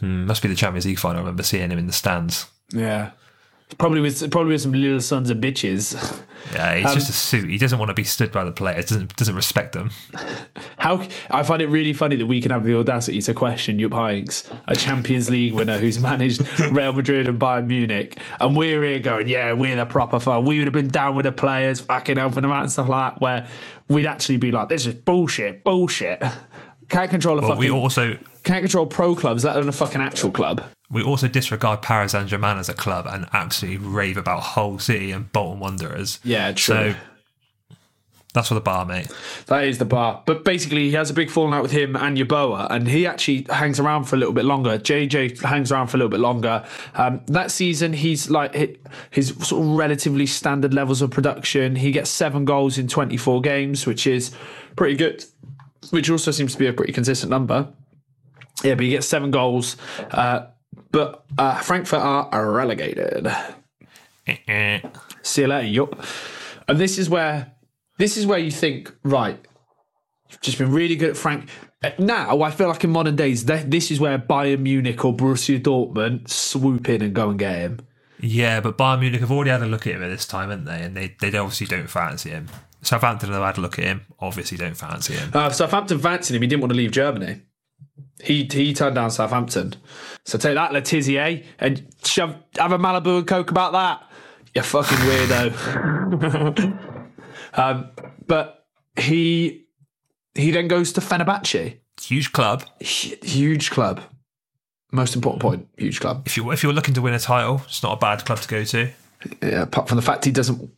[0.00, 1.18] Hmm, must be the Champions League final.
[1.18, 2.46] I remember seeing him in the stands.
[2.70, 3.10] Yeah,
[3.78, 5.94] probably with probably with some little sons of bitches.
[6.52, 7.48] Yeah, Um, he's just a suit.
[7.50, 8.86] He doesn't want to be stood by the players.
[8.86, 9.90] Doesn't doesn't respect them.
[10.78, 13.90] How I find it really funny that we can have the audacity to question Jupp
[13.92, 18.98] Heynckes, a Champions League winner who's managed Real Madrid and Bayern Munich, and we're here
[19.00, 20.44] going, yeah, we're the proper fun.
[20.44, 23.14] We would have been down with the players, fucking helping them out and stuff like
[23.14, 23.20] that.
[23.20, 23.48] Where
[23.88, 26.22] we'd actually be like, this is bullshit, bullshit.
[26.88, 30.00] Can't control a But we fucking, also can't control pro clubs, let alone a fucking
[30.00, 30.62] actual club.
[30.90, 35.10] We also disregard Paris Saint Germain as a club and absolutely rave about Hull City
[35.10, 36.20] and Bolton Wanderers.
[36.22, 36.92] Yeah, true.
[36.92, 36.94] So
[38.36, 39.10] that's for the bar, mate.
[39.46, 40.22] That is the bar.
[40.26, 43.46] But basically, he has a big falling out with him and Yeboah, and he actually
[43.48, 44.78] hangs around for a little bit longer.
[44.78, 46.62] JJ hangs around for a little bit longer.
[46.94, 48.78] Um, that season, he's like
[49.10, 51.76] his sort of relatively standard levels of production.
[51.76, 54.32] He gets seven goals in 24 games, which is
[54.76, 55.24] pretty good,
[55.88, 57.72] which also seems to be a pretty consistent number.
[58.62, 59.78] Yeah, but he gets seven goals.
[60.10, 60.48] Uh,
[60.96, 63.30] but uh, Frankfurt are relegated.
[65.22, 66.02] See you later, yup.
[66.66, 67.52] And this is where
[67.98, 69.38] this is where you think, right,
[70.30, 71.50] you've just been really good at Frank.
[71.84, 75.60] Uh, Now I feel like in modern days, this is where Bayern Munich or Borussia
[75.60, 77.80] Dortmund swoop in and go and get him.
[78.18, 80.64] Yeah, but Bayern Munich have already had a look at him at this time, haven't
[80.64, 80.80] they?
[80.80, 82.46] And they, they obviously don't fancy him.
[82.80, 84.00] Southampton have had a look at him.
[84.18, 85.30] Obviously, don't fancy him.
[85.34, 86.40] Uh, Southampton fancied him.
[86.40, 87.42] He didn't want to leave Germany.
[88.22, 89.74] He he turned down Southampton.
[90.24, 94.02] So take that, Le Tissier, and shove have a Malibu and Coke about that.
[94.54, 95.52] You fucking weirdo.
[97.54, 97.90] um,
[98.26, 99.66] but he
[100.34, 101.78] he then goes to Fenerbahce.
[102.00, 102.64] Huge club.
[102.80, 104.00] Hu- huge club.
[104.92, 106.22] Most important point, huge club.
[106.26, 108.48] If you if you're looking to win a title, it's not a bad club to
[108.48, 108.90] go to.
[109.42, 110.70] Yeah, apart from the fact he doesn't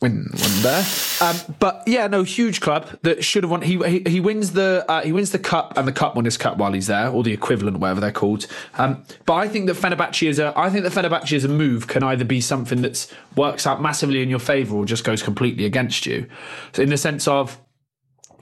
[0.00, 0.84] win one there.
[1.20, 3.62] Um, but yeah, no, huge club that should have won.
[3.62, 6.56] He he, he wins the uh, he wins the cup and the cup winners cup
[6.58, 8.46] while he's there, or the equivalent, whatever they're called.
[8.76, 11.86] Um, but I think that Fenerbahce is a I think that Fenerbahce as a move
[11.88, 15.64] can either be something that works out massively in your favour or just goes completely
[15.64, 16.28] against you.
[16.72, 17.60] So in the sense of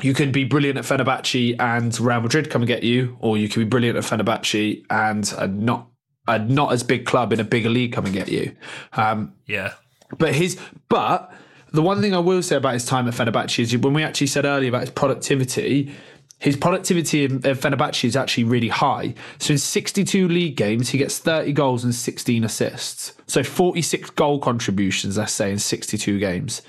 [0.03, 3.49] you can be brilliant at Fenerbahce and Real Madrid come and get you, or you
[3.49, 5.89] can be brilliant at Fenerbahce and a not
[6.29, 8.55] a not as big club in a bigger league come and get you.
[8.93, 9.73] Um, Yeah.
[10.19, 10.59] but his
[10.91, 11.33] but
[11.77, 14.27] the one thing I will say about his time at Fenerbahce is when we actually
[14.29, 15.95] said earlier about his productivity,
[16.39, 19.15] his productivity at Fenerbahce is actually really high.
[19.39, 23.13] So in 62 league games, he gets 30 goals and 16 assists.
[23.27, 26.63] So 46 goal contributions, let's say, in 62 games.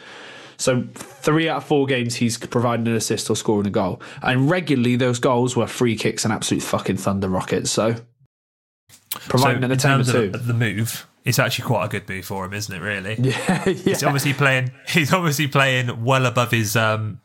[0.57, 4.01] So three out of four games, he's providing an assist or scoring a goal.
[4.21, 7.69] And regularly, those goals were free kicks and absolute fucking thunder rockets.
[7.69, 7.95] So
[9.21, 10.31] providing so an in terms too.
[10.33, 12.79] of the move, it's actually quite a good move for him, isn't it?
[12.81, 13.15] Really?
[13.19, 13.73] Yeah, yeah.
[13.73, 14.71] He's obviously playing.
[14.87, 17.19] He's obviously playing well above his um,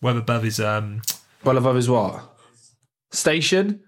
[0.00, 1.02] well above his um
[1.44, 2.22] Well above his what?
[3.12, 3.80] Station?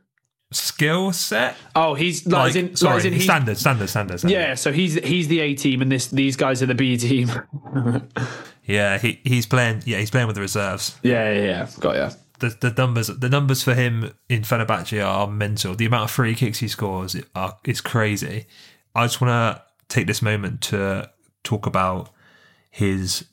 [0.51, 1.57] skill set.
[1.77, 4.35] Oh, he's like, Like, in, sorry, like in he's, standard, standard, standard, standard.
[4.35, 7.31] Yeah, so he's he's the A team and this these guys are the B team.
[8.65, 8.97] yeah.
[8.99, 9.83] He he's playing.
[9.85, 10.97] Yeah, he's playing with the reserves.
[11.03, 11.69] yeah, yeah, yeah.
[11.81, 12.11] Got ya.
[12.39, 15.75] The, the numbers the numbers for him in Fenerbahce are mental.
[15.75, 18.47] The amount of free kicks he scores are is crazy.
[18.95, 21.11] I just want to take this moment to
[21.43, 22.11] talk about
[22.71, 23.25] his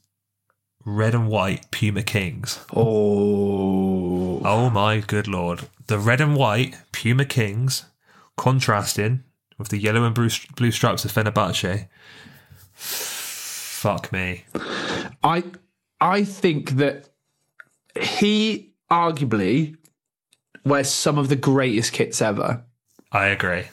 [0.86, 2.64] red and white Puma Kings.
[2.76, 5.68] Oh, Oh my good lord.
[5.88, 7.86] The red and white Puma Kings
[8.38, 9.24] contrasting
[9.58, 11.88] with the yellow and blue, blue stripes of Fenerbahce.
[12.74, 14.46] Fuck me.
[15.24, 15.44] I
[16.00, 17.10] I think that
[18.00, 19.76] he arguably
[20.64, 22.64] wears some of the greatest kits ever.
[23.12, 23.66] I agree.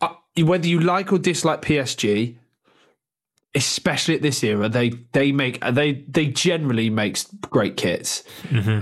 [0.00, 2.36] Uh, whether you like or dislike PSG,
[3.54, 8.24] especially at this era, they they make they they generally make great kits,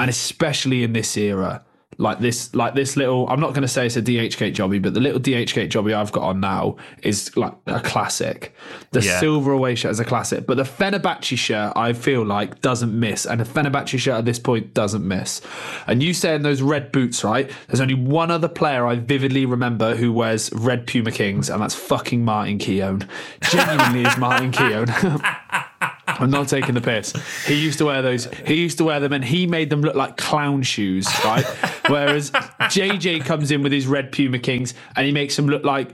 [0.00, 1.64] and especially in this era,
[2.00, 3.28] like this like this little.
[3.28, 6.10] I'm not going to say it's a DHgate jobby, but the little DHgate jobby I've
[6.12, 8.54] got on now is like a classic.
[8.92, 9.20] The Yeah.
[9.20, 13.26] silver away shirt is a classic, but the Fenerbahce shirt I feel like doesn't miss,
[13.26, 15.42] and the Fenerbahce shirt at this point doesn't miss.
[15.86, 17.50] And you saying those red boots, right?
[17.68, 21.74] There's only one other player I vividly remember who wears red Puma Kings, and that's
[21.74, 23.06] fucking Martin Keown.
[23.42, 24.86] Genuinely is Martin Keown.
[26.20, 27.12] I'm not taking the piss.
[27.46, 28.26] He used to wear those.
[28.46, 31.44] He used to wear them, and he made them look like clown shoes, right?
[31.88, 35.90] Whereas JJ comes in with his red Puma Kings, and he makes them look like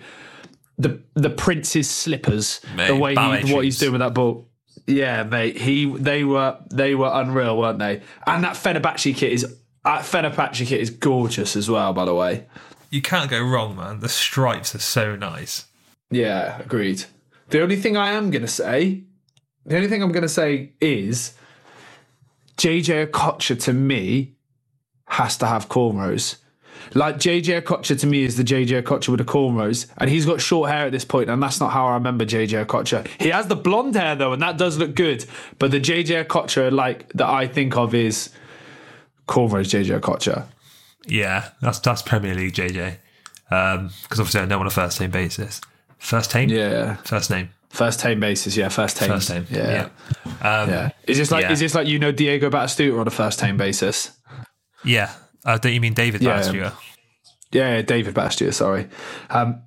[0.79, 2.61] the the prince's slippers.
[2.75, 4.49] Mate, the way he, what he's doing with that ball.
[4.87, 5.57] Yeah, mate.
[5.57, 8.03] He they were they were unreal, weren't they?
[8.27, 9.43] And that Fenerbahce kit is
[9.85, 11.93] that Fenerbahce kit is gorgeous as well.
[11.93, 12.47] By the way.
[12.91, 14.01] You can't go wrong, man.
[14.01, 15.67] The stripes are so nice.
[16.11, 17.05] Yeah, agreed.
[17.51, 19.03] The only thing I am going to say,
[19.67, 21.35] the only thing I'm going to say is
[22.57, 24.37] JJ Okocha to me
[25.09, 26.37] has to have cornrows.
[26.95, 30.41] Like JJ Okocha to me is the JJ Okocha with the cornrows, and he's got
[30.41, 33.07] short hair at this point, and that's not how I remember JJ Okocha.
[33.21, 35.25] He has the blonde hair though, and that does look good.
[35.59, 38.31] But the JJ Okocha like that I think of is
[39.27, 40.47] cornrows JJ Okocha.
[41.07, 42.99] Yeah, that's that's Premier League JJ.
[43.49, 45.61] Because um, obviously I know on a first name basis.
[45.99, 46.49] First name?
[46.51, 47.51] Yeah, First name.
[47.71, 48.57] First team basis.
[48.57, 49.09] Yeah, first team.
[49.09, 49.31] First.
[49.31, 49.43] Yeah.
[49.51, 49.89] Yeah.
[50.41, 50.91] Um, Yeah.
[51.07, 51.53] Is this like Yeah.
[51.53, 54.13] is this like you know Diego Batistuta on a first team basis?
[54.85, 55.11] Yeah.
[55.45, 56.73] Uh, don't you mean David Yeah.
[57.53, 58.89] Yeah, David Bastier, sorry.
[59.31, 59.63] Um,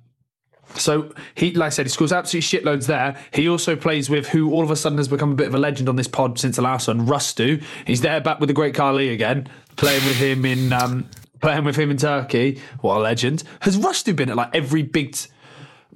[0.76, 3.16] so he, like I said, he scores absolute shitloads there.
[3.32, 5.58] He also plays with who all of a sudden has become a bit of a
[5.58, 7.62] legend on this pod since the last one, Rustu.
[7.86, 11.08] He's there back with the great Carly again, playing with him in um,
[11.40, 12.60] playing with him in Turkey.
[12.82, 13.42] What a legend!
[13.62, 15.12] Has Rustu been at like every big?
[15.14, 15.28] T-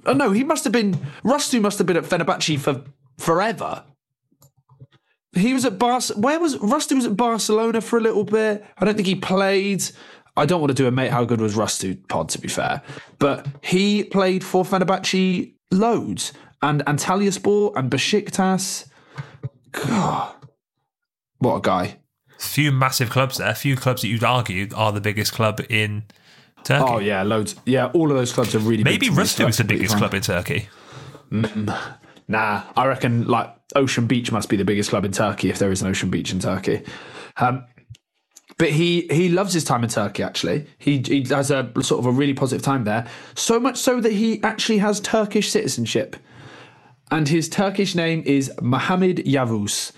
[0.05, 0.93] oh no, he must have been.
[1.23, 2.83] Rustu must have been at Fenerbahce for
[3.17, 3.83] forever.
[5.33, 6.01] He was at Bar.
[6.15, 6.95] Where was Rusty?
[6.95, 8.65] Was at Barcelona for a little bit.
[8.77, 9.83] I don't think he played.
[10.37, 11.11] I don't want to do a mate.
[11.11, 12.29] How good was Rustu pod?
[12.29, 12.81] To be fair,
[13.19, 18.87] but he played for Fenerbahce loads and Antalyaspor and Besiktas.
[19.71, 20.35] God,
[21.39, 21.99] what a guy!
[22.39, 23.53] Few massive clubs there.
[23.55, 26.03] Few clubs that you'd argue are the biggest club in
[26.65, 26.85] Turkey.
[26.85, 27.55] Oh yeah, loads.
[27.65, 29.99] Yeah, all of those clubs are really Maybe Rustu is the biggest fine.
[29.99, 30.67] club in Turkey.
[32.27, 35.71] Nah, I reckon like Ocean Beach must be the biggest club in Turkey if there
[35.71, 36.83] is an Ocean Beach in Turkey.
[37.37, 37.65] Um,
[38.57, 40.23] but he he loves his time in Turkey.
[40.23, 43.07] Actually, he he has a sort of a really positive time there.
[43.35, 46.15] So much so that he actually has Turkish citizenship,
[47.11, 49.91] and his Turkish name is Mohammed Yavuz.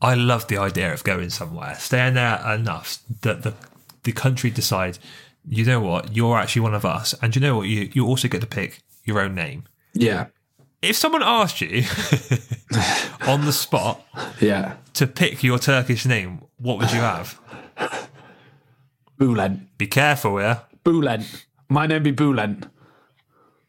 [0.00, 3.54] I love the idea of going somewhere, staying there enough that the
[4.04, 4.98] the country decide,
[5.46, 8.28] you know what, you're actually one of us, and you know what, you you also
[8.28, 9.64] get to pick your own name.
[9.92, 10.26] Yeah,
[10.82, 11.84] If someone asked you
[13.26, 14.02] on the spot
[14.40, 14.74] yeah.
[14.94, 17.38] to pick your Turkish name, what would you have?
[19.18, 20.60] Bulent, Be careful, yeah.
[20.84, 21.44] Bulent.
[21.68, 22.68] My name be Bulent.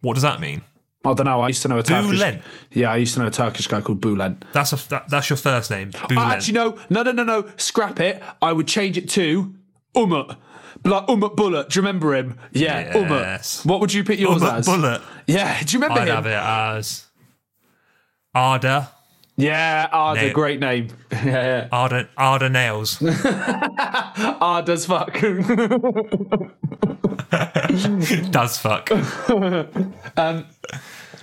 [0.02, 0.62] What does that mean?
[1.06, 1.42] I don't know.
[1.42, 2.20] I used to know a Turkish.
[2.20, 2.42] Bulent.
[2.72, 4.42] Yeah, I used to know a Turkish guy called Bulent.
[4.54, 5.92] That's a that, that's your first name.
[5.96, 6.32] Ah, oh, Bülent.
[6.32, 7.48] actually, no, no, no, no, no.
[7.58, 8.22] Scrap it.
[8.42, 9.54] I would change it to
[9.96, 10.36] Umut.
[10.84, 11.70] Like Umut Bulut.
[11.70, 12.38] Do you remember him?
[12.52, 12.96] Yeah, Yes.
[13.64, 13.70] Umut.
[13.72, 14.66] What would you pick yours Bullet, as?
[14.66, 15.02] Bullet.
[15.28, 15.60] Yeah.
[15.64, 16.16] Do you remember I'd him?
[16.16, 17.06] have it as
[18.34, 18.90] Arda.
[19.38, 20.34] Yeah, Ard's a No.
[20.34, 20.88] great name.
[21.12, 21.68] yeah, yeah.
[21.72, 23.02] Arda, Arda Nails.
[23.02, 25.14] Ard as fuck.
[28.32, 28.92] Does fuck.
[30.18, 30.46] um,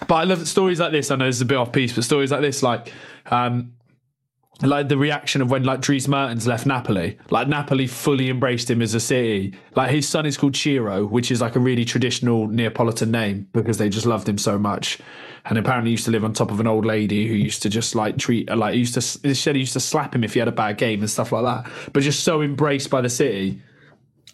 [0.09, 1.11] But I love stories like this.
[1.11, 2.93] I know this is a bit off piece, but stories like this, like,
[3.31, 3.73] um,
[4.63, 7.19] like the reaction of when like Dries Mertens left Napoli.
[7.31, 9.55] Like Napoli fully embraced him as a city.
[9.75, 13.79] Like his son is called Ciro, which is like a really traditional Neapolitan name because
[13.79, 14.99] they just loved him so much.
[15.45, 17.95] And apparently used to live on top of an old lady who used to just
[17.95, 20.49] like treat like used to he said he used to slap him if he had
[20.49, 21.71] a bad game and stuff like that.
[21.93, 23.61] But just so embraced by the city.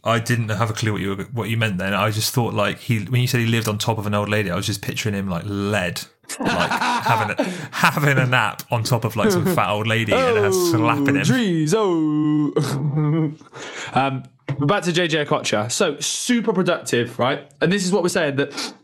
[0.04, 1.92] I didn't have a clue what you were, what you meant then.
[1.92, 4.28] I just thought like he when you said he lived on top of an old
[4.28, 6.02] lady, I was just picturing him like lead,
[6.40, 10.38] like having a, having a nap on top of like some fat old lady and
[10.38, 11.22] her slapping him.
[11.22, 12.52] Dries, oh.
[13.94, 14.24] um,
[14.58, 15.70] but back to JJ Okocha.
[15.70, 17.50] So super productive, right?
[17.60, 18.74] And this is what we're saying that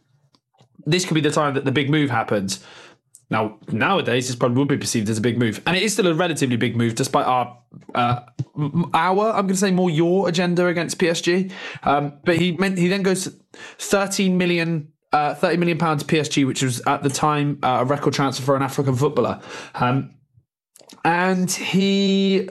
[0.86, 2.64] this could be the time that the big move happens.
[3.30, 6.06] Now, nowadays, this probably would be perceived as a big move, and it is still
[6.06, 7.58] a relatively big move, despite our
[7.94, 8.20] uh,
[8.92, 11.50] our I'm going to say more your agenda against PSG.
[11.82, 13.34] Um, but he meant he then goes
[13.78, 14.92] 13 million.
[15.14, 18.56] Uh, 30 million pounds PSG, which was at the time uh, a record transfer for
[18.56, 19.40] an African footballer.
[19.76, 20.12] Um,
[21.04, 22.48] and he,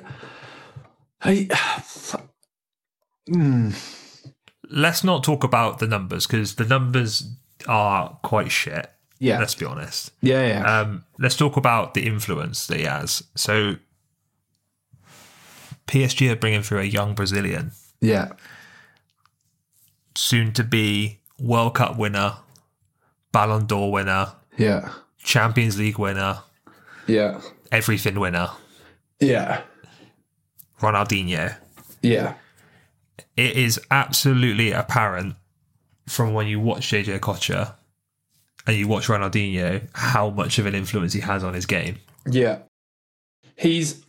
[1.25, 1.49] he
[4.69, 7.29] Let's not talk about the numbers because the numbers
[7.67, 8.89] are quite shit.
[9.19, 10.11] yeah, Let's be honest.
[10.21, 13.23] yeah, yeah, Um, let's talk about the influence that he has.
[13.35, 13.75] So,
[15.87, 18.31] PSG are bringing through a young Brazilian, yeah,
[20.15, 22.37] soon to be World Cup winner,
[23.33, 24.89] Ballon d'Or winner, yeah,
[25.21, 26.39] Champions League winner,
[27.07, 27.41] yeah,
[27.71, 28.49] everything winner,
[29.19, 29.61] yeah,
[30.79, 31.55] Ronaldinho.
[32.01, 32.35] yeah,
[33.35, 35.35] It is absolutely apparent
[36.07, 37.73] from when you watch JJ Okocha
[38.67, 41.97] and you watch Ronaldinho how much of an influence he has on his game.
[42.25, 42.59] yeah.
[43.55, 44.03] He's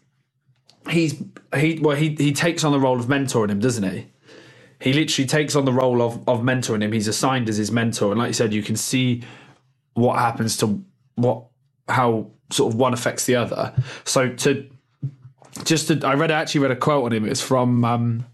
[0.88, 1.22] he's
[1.54, 4.06] he well he he takes on the role of mentoring him, doesn't he?
[4.84, 6.92] He literally takes on the role of of mentoring him.
[6.92, 9.22] He's assigned as his mentor, and like you said, you can see
[9.94, 11.44] what happens to what
[11.88, 13.72] how sort of one affects the other.
[14.04, 14.68] So to
[15.64, 17.24] just to, I read I actually read a quote on him.
[17.24, 18.26] It was from um,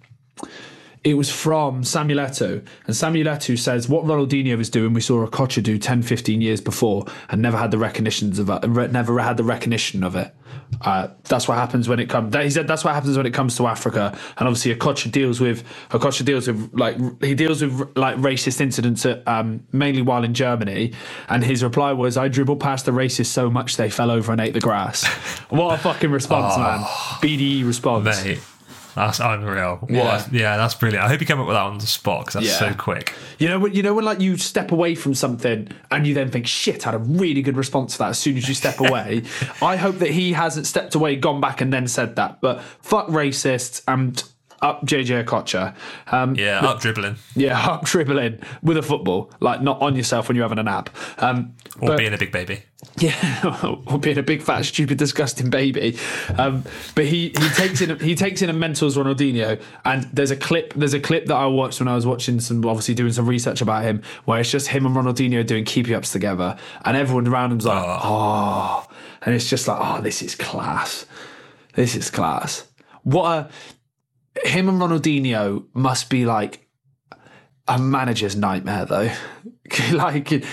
[1.05, 2.67] it was from Samuel Eto'o.
[2.87, 6.61] And Samuel Eto'o says, What Ronaldinho was doing, we saw Okocha do 10, 15 years
[6.61, 10.35] before and never had the recognitions of it, never had the recognition of it.
[10.83, 12.35] Uh, that's what happens when it comes.
[12.35, 14.17] He said that's what happens when it comes to Africa.
[14.39, 19.05] And obviously, Okocha deals with Okocha deals with like he deals with like racist incidents
[19.07, 20.93] at, um, mainly while in Germany.
[21.29, 24.41] And his reply was, "I dribbled past the racists so much they fell over and
[24.41, 25.05] ate the grass."
[25.51, 26.81] what a fucking response, man!
[27.21, 28.25] BDE response.
[28.25, 28.41] Mate,
[28.95, 29.77] that's unreal.
[29.81, 30.25] What Yeah.
[30.33, 31.05] yeah, that's brilliant.
[31.05, 32.71] I hope you came up with that on the spot because that's Yeah.
[32.71, 33.15] so quick.
[33.39, 36.47] You know, you know when like you step away from something and you then think,
[36.47, 39.23] "Shit, I had a really good response to that." As soon as you step away,
[39.63, 42.41] I hope that he hasn't stepped away, gone back, and then said that.
[42.41, 44.23] But fuck racists and
[44.63, 45.75] up JJ Okocha.
[46.13, 50.37] Um, Yeah, up dribbling yeah, up dribbling with a football, like not on yourself when
[50.37, 50.91] you're having a nap.
[51.19, 52.63] Um, or but- being a big baby.
[52.97, 55.99] yeah, or being a big fat stupid disgusting baby.
[56.39, 59.61] Um, but he he takes in he takes in and mentors Ronaldinho.
[59.85, 62.65] And there's a clip there's a clip that I watched when I was watching some
[62.65, 66.11] obviously doing some research about him, where it's just him and Ronaldinho doing keepy ups
[66.11, 68.87] together, and everyone around him's like, oh,
[69.23, 71.05] and it's just like, oh, this is class,
[71.75, 72.67] this is class.
[73.03, 73.51] What a
[74.45, 76.67] him and Ronaldinho must be like
[77.69, 79.11] a manager's nightmare though,
[79.93, 80.45] like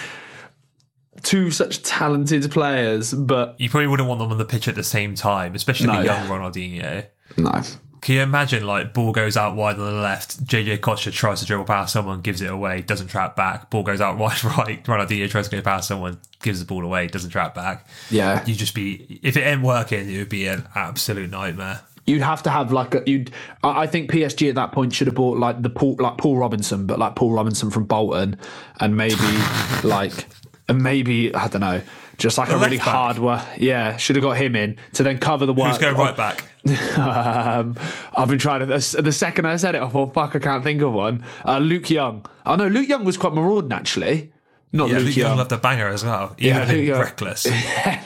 [1.24, 4.84] two such talented players, but You probably wouldn't want them on the pitch at the
[4.84, 6.00] same time, especially No.
[6.00, 7.06] the young Ronaldinho.
[7.38, 7.62] no.
[8.00, 11.48] Can you imagine, like, ball goes out wide on the left, JJ Kocha tries to
[11.48, 13.72] dribble past someone, gives it away, doesn't trap back.
[13.72, 17.08] Ball goes out wide right, Ronaldinho tries to go past someone, gives the ball away,
[17.08, 17.88] doesn't trap back.
[18.12, 18.46] Yeah.
[18.46, 21.82] You just be, if it ain't working, it would be an absolute nightmare.
[22.08, 23.32] You'd have to have like a you'd.
[23.64, 26.38] I I think PSG at that point should have bought like the Paul like Paul
[26.38, 28.40] Robinson, but like Paul Robinson from Bolton,
[28.80, 29.18] and maybe
[29.84, 30.26] like
[30.70, 31.82] and maybe I don't know,
[32.18, 32.88] just like a really back.
[32.88, 33.44] hard one.
[33.58, 35.68] Yeah, should have got him in to then cover the work.
[35.70, 36.44] Who's going right back?
[36.98, 37.76] um,
[38.16, 38.66] I've been trying to.
[38.66, 41.24] The the second I said it, I thought, fuck, I can't think of one.
[41.46, 42.26] Uh, Luke Young.
[42.46, 44.32] Oh no, Luke Young was quite marauding actually.
[44.74, 45.38] Not Yeah, Luke, Luke Young Young.
[45.38, 46.36] loved a banger as well.
[46.38, 47.00] He Yeah, Luke Young.
[47.00, 47.46] reckless.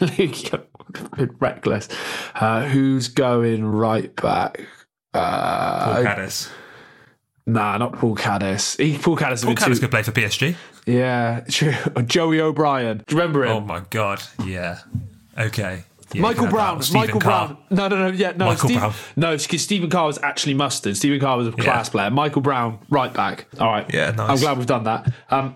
[0.01, 0.61] Luke Young,
[0.91, 1.87] bit reckless.
[2.35, 4.61] Uh, who's going right back?
[5.13, 6.49] Uh, Paul Caddis.
[7.47, 8.77] Nah, not Paul Caddis.
[8.77, 9.81] He, Paul Caddis Paul Caddis too.
[9.81, 10.55] could play for PSG.
[10.85, 11.73] Yeah, true.
[12.05, 13.03] Joey O'Brien.
[13.05, 13.51] Do you remember him?
[13.51, 14.79] Oh my god, yeah.
[15.37, 15.83] Okay.
[16.13, 16.81] Yeah, Michael Brown.
[16.91, 17.47] Michael Carr.
[17.47, 17.57] Brown.
[17.69, 18.13] No, no, no.
[18.13, 18.45] Yeah, no.
[18.45, 18.93] Michael Steve- Brown.
[19.15, 20.97] No, because Stephen Carr was actually mustard.
[20.97, 22.09] Stephen Carr was a class player.
[22.11, 23.47] Michael Brown, right back.
[23.59, 23.89] All right.
[23.93, 24.29] Yeah, nice.
[24.29, 25.11] I'm glad we've done that.
[25.29, 25.55] Um,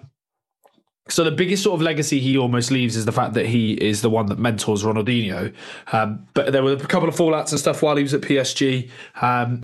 [1.08, 4.02] So the biggest sort of legacy he almost leaves is the fact that he is
[4.02, 5.54] the one that mentors Ronaldinho.
[5.94, 8.90] Um, but there were a couple of fallouts and stuff while he was at PSG
[9.22, 9.64] um,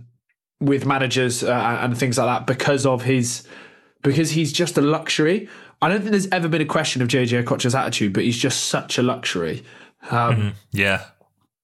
[0.60, 3.48] with managers uh, and things like that because of his
[4.04, 5.50] because he's just a luxury.
[5.82, 8.66] I don't think there's ever been a question of JJ Okocha's attitude, but he's just
[8.66, 9.64] such a luxury.
[10.12, 11.06] Um, Yeah.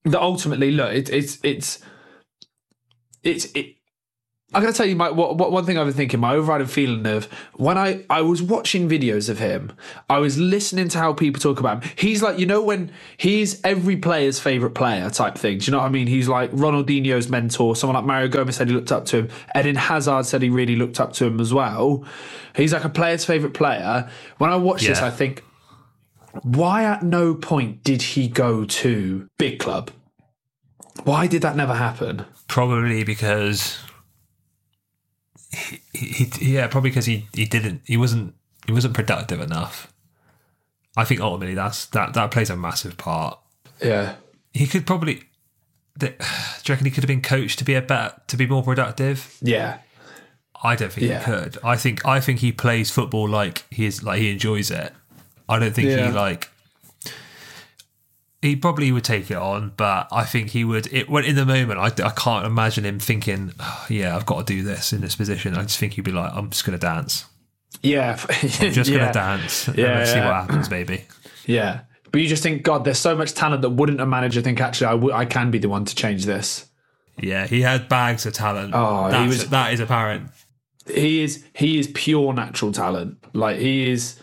[0.06, 1.80] that ultimately, look, it, it's it's
[3.24, 3.77] it's it.
[4.54, 6.22] I'm going to tell you my what, what one thing I've been thinking.
[6.22, 7.26] My overriding feeling of
[7.56, 9.74] when I I was watching videos of him,
[10.10, 11.92] I was listening to how people talk about him.
[11.98, 15.58] He's like you know when he's every player's favorite player type thing.
[15.58, 16.08] Do you know what I mean?
[16.08, 17.76] He's like Ronaldinho's mentor.
[17.76, 19.30] Someone like Mario Gomez said he looked up to him.
[19.54, 22.06] Eden Hazard said he really looked up to him as well.
[22.56, 24.10] He's like a player's favorite player.
[24.38, 25.44] When I watch this, I think
[26.44, 29.92] why at no point did he go to big club?
[31.04, 32.26] Why did that never happen?
[32.48, 33.78] Probably because
[35.52, 38.34] he, he, yeah, probably because he, he didn't he wasn't
[38.66, 39.92] he wasn't productive enough.
[40.96, 43.40] I think ultimately that's that that plays a massive part.
[43.82, 44.16] Yeah.
[44.54, 45.24] He could probably
[46.00, 46.14] do you
[46.70, 49.38] reckon he could have been coached to be a better to be more productive?
[49.42, 49.80] Yeah.
[50.64, 51.20] I don't think Yeah.
[51.20, 51.58] he could.
[51.64, 54.92] I think I think he plays football like he is like he enjoys it.
[55.48, 56.08] I don't think Yeah.
[56.08, 56.50] he like
[58.42, 60.92] he probably would take it on, but I think he would.
[60.94, 64.46] It when in the moment, I, I can't imagine him thinking, "Oh, "Yeah, I've got
[64.46, 66.78] to do this in this position." I just think he'd be like, "I'm just going
[66.78, 67.26] to dance.
[67.82, 68.18] Yeah.
[68.30, 68.98] I'm just yeah.
[68.98, 69.68] going to dance.
[69.68, 70.26] and Yeah, see yeah.
[70.26, 71.06] what happens, maybe.
[71.46, 71.82] Yeah.
[72.12, 74.88] But you just think, God, there's so much talent that wouldn't a manager think, actually,
[74.88, 76.66] I, w- I can be the one to change this.
[77.20, 78.72] Yeah, he had bags of talent.
[78.74, 80.30] Oh, he That's- was- that is apparent.
[80.90, 83.18] He is he is pure natural talent.
[83.34, 84.18] Like he is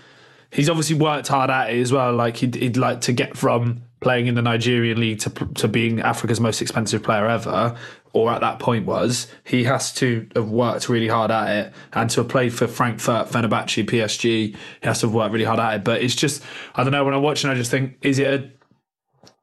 [0.51, 2.15] he's obviously worked hard at it as well.
[2.15, 6.01] Like he'd, he'd like to get from playing in the Nigerian league to to being
[6.01, 7.77] Africa's most expensive player ever,
[8.13, 12.09] or at that point was he has to have worked really hard at it and
[12.11, 14.23] to have played for Frankfurt, Fenerbahce, PSG.
[14.23, 15.85] He has to have worked really hard at it.
[15.85, 16.43] But it's just
[16.77, 18.51] I don't know when I'm watching, I just think is it a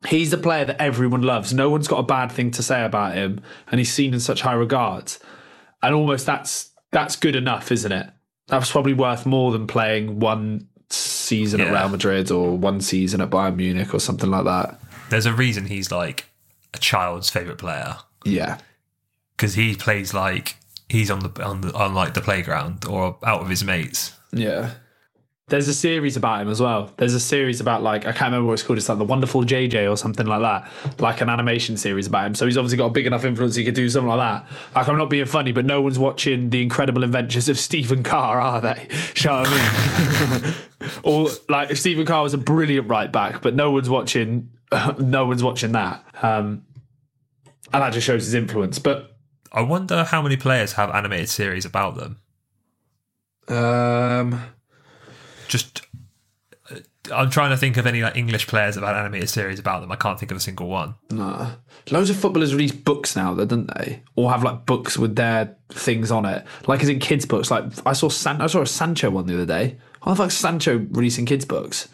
[0.08, 1.54] He's the player that everyone loves.
[1.54, 4.42] No one's got a bad thing to say about him, and he's seen in such
[4.42, 5.20] high regards.
[5.84, 8.10] And almost that's that's good enough, isn't it?
[8.48, 13.30] That's probably worth more than playing one season at Real Madrid or one season at
[13.30, 14.80] Bayern Munich or something like that.
[15.10, 16.26] There's a reason he's like
[16.74, 17.98] a child's favorite player.
[18.24, 18.58] Yeah,
[19.36, 20.58] because he plays like
[20.90, 24.14] he's on the on the on like the playground or out with his mates.
[24.32, 24.72] yeah.
[25.48, 26.92] There's a series about him as well.
[26.96, 28.78] There's a series about like I can't remember what it's called.
[28.80, 30.72] It's like the Wonderful JJ or something like that,
[31.02, 32.36] like an animation series about him.
[32.36, 34.48] So he's obviously got a big enough influence he could do something like that.
[34.76, 38.40] Like I'm not being funny, but no one's watching the Incredible Adventures of Stephen Carr,
[38.40, 38.88] are they?
[39.26, 40.54] What I mean?
[41.04, 44.52] or like Stephen Carr was a brilliant right back, but no one's watching.
[45.00, 46.64] no one's watching that, um,
[47.74, 48.80] and that just shows his influence.
[48.80, 49.18] But
[49.52, 52.22] I wonder how many players have animated series about them.
[53.50, 54.42] um,
[55.52, 55.82] Just,
[56.72, 56.76] uh,
[57.14, 59.82] I'm trying to think of any like English players that have had animated series about
[59.82, 59.92] them.
[59.92, 60.96] I can't think of a single one.
[61.10, 61.52] Nah.
[61.92, 64.02] Loads of footballers release books now, though, don't they?
[64.16, 67.52] Or have like books with their things on it, like as in kids' books.
[67.52, 69.78] Like I saw San- I saw a Sancho one the other day.
[70.04, 71.90] Why the fuck's Sancho releasing kids' books?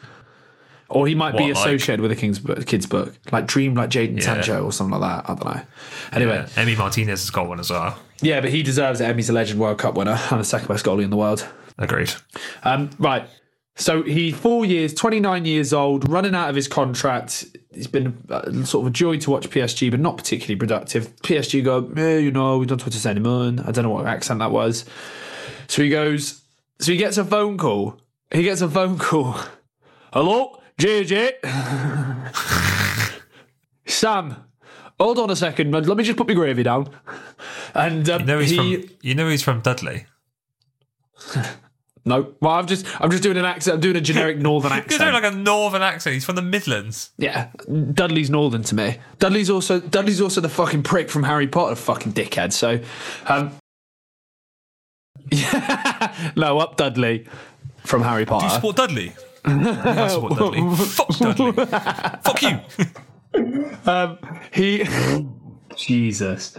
[0.90, 3.74] Or he might be What, like- associated with a king's book, kids' book, like Dream,
[3.74, 4.24] like Jaden Yeah.
[4.24, 5.30] Sancho or something like that.
[5.30, 5.62] I don't know.
[6.14, 7.98] Anyway, Yeah, Emi Martinez has got one as well.
[8.22, 9.06] yeah, but he deserves it.
[9.06, 11.46] Emmy's a legend, World Cup winner, and the second best goalie in the world.
[11.78, 12.12] Agreed.
[12.64, 13.28] Um, right.
[13.80, 17.46] So he four years, twenty nine years old, running out of his contract.
[17.72, 21.16] He's been uh, sort of a joy to watch PSG, but not particularly productive.
[21.18, 23.60] PSG go, eh, you know, we don't want to send him on.
[23.60, 24.84] I don't know what accent that was.
[25.68, 26.42] So he goes.
[26.80, 28.00] So he gets a phone call.
[28.32, 29.36] He gets a phone call.
[30.12, 31.34] Hello, JJ.
[33.86, 34.36] Sam,
[35.00, 35.72] hold on a second.
[35.72, 36.90] Let me just put my gravy down.
[37.76, 38.58] And um, You know he's he.
[38.82, 38.96] from.
[39.02, 40.08] You know he's from Dudley.
[42.08, 43.76] No, well, I'm just I'm just doing an accent.
[43.76, 45.02] I'm doing a generic northern He's accent.
[45.02, 46.14] doing like a northern accent.
[46.16, 47.12] He's from the Midlands.
[47.18, 48.98] yeah, Dudley's northern to me.
[49.20, 52.54] Dudley's also Dudley's also the fucking prick from Harry Potter, fucking dickhead.
[52.54, 52.80] So,
[53.28, 53.52] um,
[55.32, 57.28] yeah, no, up Dudley
[57.84, 58.48] from Harry Potter.
[58.48, 59.14] Do you support Dudley?
[59.46, 60.76] Yeah, I support Dudley.
[60.76, 61.66] Fuck Dudley.
[62.24, 62.60] Fuck you.
[63.86, 64.18] Um,
[64.52, 64.86] he,
[65.76, 66.58] Jesus,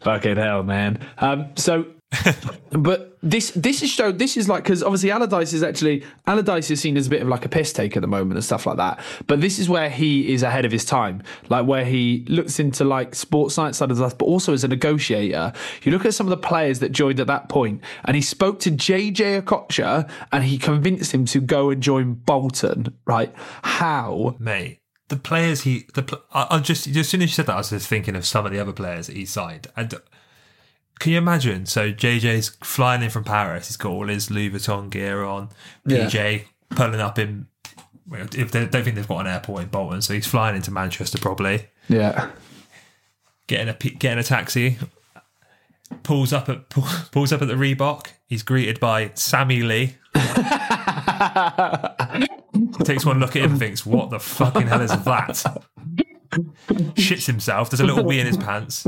[0.00, 1.06] fucking hell, man.
[1.18, 1.86] Um, so,
[2.70, 6.80] but this this is show This is like because obviously Allardyce is actually Allardyce is
[6.80, 8.76] seen as a bit of like a piss take at the moment and stuff like
[8.76, 9.00] that.
[9.26, 12.84] But this is where he is ahead of his time, like where he looks into
[12.84, 15.52] like sports science side of stuff, but also as a negotiator.
[15.82, 18.60] You look at some of the players that joined at that point, and he spoke
[18.60, 22.94] to JJ Okocha and he convinced him to go and join Bolton.
[23.06, 23.34] Right?
[23.62, 24.36] How?
[24.38, 24.80] mate.
[25.08, 27.70] The players he the I, I just as soon as you said that, I was
[27.70, 29.68] just thinking of some of the other players that he signed.
[29.76, 29.94] And
[30.98, 31.66] can you imagine?
[31.66, 33.68] So JJ's flying in from Paris.
[33.68, 35.50] He's got all his Louis Vuitton gear on.
[35.84, 36.06] Yeah.
[36.06, 37.46] PJ pulling up in.
[38.10, 41.18] If they don't think they've got an airport in Bolton, so he's flying into Manchester
[41.18, 42.30] probably, Yeah.
[43.48, 44.78] getting a getting a taxi,
[46.04, 48.06] pulls up at pull, pulls up at the Reebok.
[48.26, 49.96] He's greeted by Sammy Lee.
[52.84, 55.44] Takes one look at him and thinks, "What the fucking hell is that?"
[56.94, 57.70] Shits himself.
[57.70, 58.86] There's a little wee in his pants.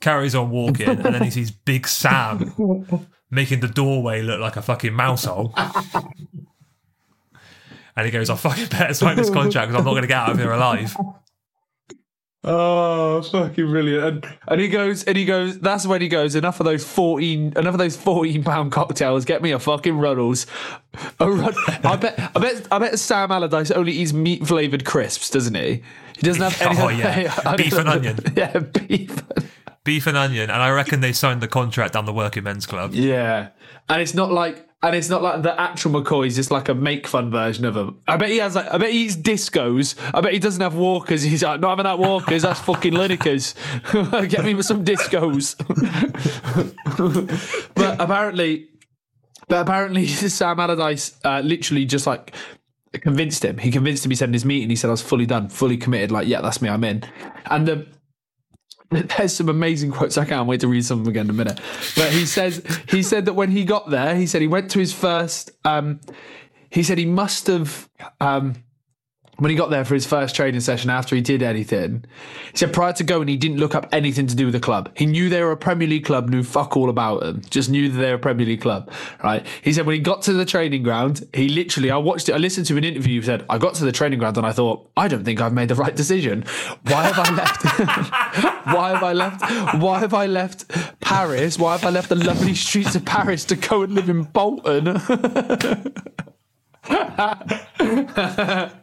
[0.00, 2.54] Carries on walking, and then he sees Big Sam
[3.30, 5.54] making the doorway look like a fucking mouse hole.
[7.96, 10.16] And he goes, "I fucking better sign this contract because I'm not going to get
[10.16, 10.96] out of here alive."
[12.44, 14.04] Oh, fucking brilliant!
[14.24, 15.60] And, and he goes, and he goes.
[15.60, 16.34] That's when he goes.
[16.34, 19.24] Enough of those fourteen, enough of those fourteen pound cocktails.
[19.24, 20.46] Get me a fucking Ruddles.
[21.20, 21.24] A
[21.84, 25.84] I bet, I bet, I bet Sam Allardyce only eats meat flavored crisps, doesn't he?
[26.22, 26.80] He doesn't have any.
[26.80, 27.56] Oh, yeah.
[27.56, 28.18] Beef and onion.
[28.36, 29.22] Yeah, beef.
[29.84, 32.94] Beef and onion, and I reckon they signed the contract down the Working Men's Club.
[32.94, 33.48] Yeah,
[33.88, 36.74] and it's not like, and it's not like the actual McCoy is just like a
[36.74, 37.98] make fun version of him.
[38.06, 39.98] I bet he has like, I bet he eats discos.
[40.14, 41.24] I bet he doesn't have walkers.
[41.24, 42.42] He's like, not having that walkers.
[42.42, 43.56] That's fucking Linekers.
[44.28, 45.56] Get me some discos.
[47.74, 48.68] but apparently,
[49.48, 52.36] but apparently, Sam Allardyce uh, literally just like
[53.00, 53.58] convinced him.
[53.58, 54.10] He convinced him.
[54.10, 56.10] He said in his meeting, he said, "I was fully done, fully committed.
[56.10, 56.68] Like, yeah, that's me.
[56.68, 57.02] I'm in."
[57.46, 57.86] And the
[59.16, 60.18] there's some amazing quotes.
[60.18, 61.60] I can't wait to read some of them again in a minute.
[61.96, 64.78] But he says he said that when he got there, he said he went to
[64.78, 65.50] his first.
[65.64, 66.00] Um,
[66.70, 67.88] he said he must have
[68.20, 68.54] um,
[69.38, 72.04] when he got there for his first training session after he did anything.
[72.52, 74.90] He said prior to going, he didn't look up anything to do with the club.
[74.94, 77.42] He knew they were a Premier League club, knew fuck all about them.
[77.48, 78.92] Just knew that they were a Premier League club.
[79.24, 79.44] Right?
[79.62, 81.90] He said when he got to the training ground, he literally.
[81.90, 82.34] I watched it.
[82.34, 83.20] I listened to an interview.
[83.20, 85.54] He said I got to the training ground and I thought I don't think I've
[85.54, 86.44] made the right decision.
[86.82, 87.64] Why have I left?
[88.66, 89.76] Why have I left?
[89.82, 90.68] Why have I left
[91.00, 91.58] Paris?
[91.58, 95.00] Why have I left the lovely streets of Paris to go and live in Bolton?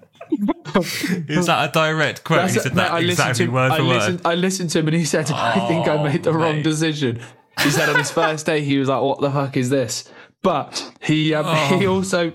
[0.75, 2.49] Is that a direct quote?
[2.49, 4.31] he said that I exactly to word I for listened, word.
[4.31, 7.19] I listened to him and he said, I think I made the wrong decision.
[7.61, 10.11] He said on his first day, he was like, what the fuck is this?
[10.41, 12.33] But he, um, he also,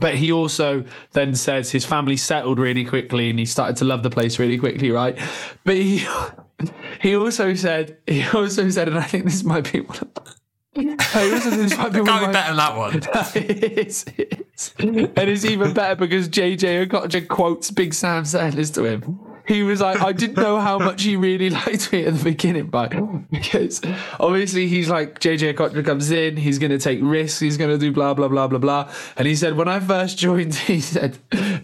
[0.00, 4.02] but he also then says his family settled really quickly and he started to love
[4.02, 5.18] the place really quickly, right?
[5.64, 6.06] But he,
[7.00, 10.35] he also said, he also said, and I think this might be one of,
[10.76, 10.90] he
[11.32, 12.96] also said this might be one of Can't be better than that one.
[13.34, 14.74] it is, it is.
[14.78, 19.20] And it's even better because JJ Okocha quotes Big Sam saying this to him.
[19.46, 22.66] He was like, I didn't know how much he really liked me at the beginning,
[22.66, 22.90] but
[23.30, 23.80] because
[24.18, 27.78] obviously he's like, JJ Okocha comes in, he's going to take risks, he's going to
[27.78, 28.92] do blah, blah, blah, blah, blah.
[29.16, 31.18] And he said, when I first joined, he said,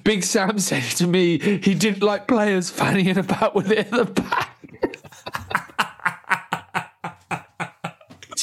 [0.05, 4.05] Big Sam said to me, he didn't like players fanning about with it at the
[4.05, 4.49] back.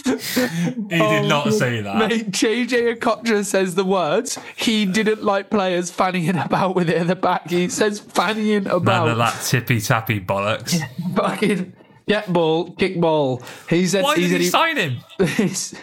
[0.89, 1.95] He did not oh, say that.
[1.95, 4.38] Oh, Mate, JJ Okocha says the words.
[4.55, 7.49] He didn't like players fannying about with it in the back.
[7.49, 9.18] He says fannying None of about.
[9.18, 10.80] that tippy tappy bollocks.
[11.16, 11.74] Fucking
[12.07, 13.43] get ball, kick ball.
[13.70, 14.03] He said.
[14.03, 14.97] Why he did said he sign him?
[15.38, 15.76] he's-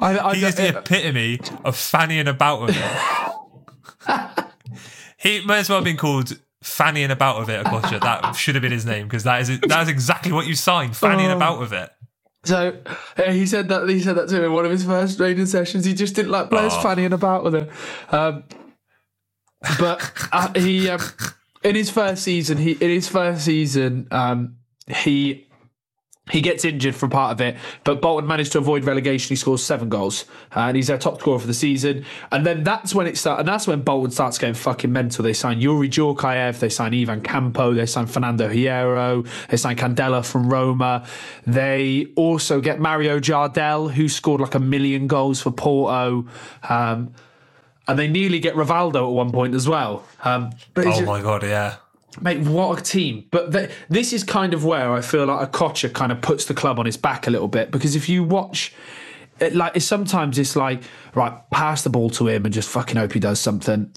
[0.00, 4.44] I, I, He is the epitome of fannying about with it.
[5.18, 8.00] he may as well have been called fannying about with it, Okocha.
[8.00, 10.92] That should have been his name because that is that is exactly what you signed,
[10.92, 11.36] fannying Oh.
[11.36, 11.90] about with it.
[12.44, 12.78] So
[13.18, 15.46] uh, he said that he said that to him in one of his first training
[15.46, 15.84] sessions.
[15.84, 16.82] He just didn't like players Oh.
[16.82, 17.70] fannying about with it.
[18.10, 18.44] Um,
[19.78, 21.00] but uh, he um,
[21.62, 24.56] in his first season, he in his first season, um,
[24.88, 25.48] he
[26.30, 29.28] he gets injured for part of it, but Bolton managed to avoid relegation.
[29.28, 32.04] He scores seven goals, and he's their top scorer for the season.
[32.32, 35.22] And then that's when it starts, and that's when Bolton starts getting fucking mental.
[35.22, 40.24] They sign Youri Djorkaeff, they sign Ivan Campo, they sign Fernando Hierro, they sign Candela
[40.24, 41.06] from Roma.
[41.46, 46.26] They also get Mario Jardel, who scored like a million goals for Porto.
[46.68, 47.12] Um,
[47.88, 50.04] and they nearly get Rivaldo at one point as well.
[50.22, 51.76] Um, Oh just- my god, yeah.
[52.20, 53.26] Mate, what a team!
[53.30, 56.44] But th- this is kind of where I feel like a Okocha kind of puts
[56.46, 58.74] the club on his back a little bit because if you watch,
[59.38, 60.82] it, like it's, sometimes it's like
[61.14, 63.92] right, pass the ball to him and just fucking hope he does something.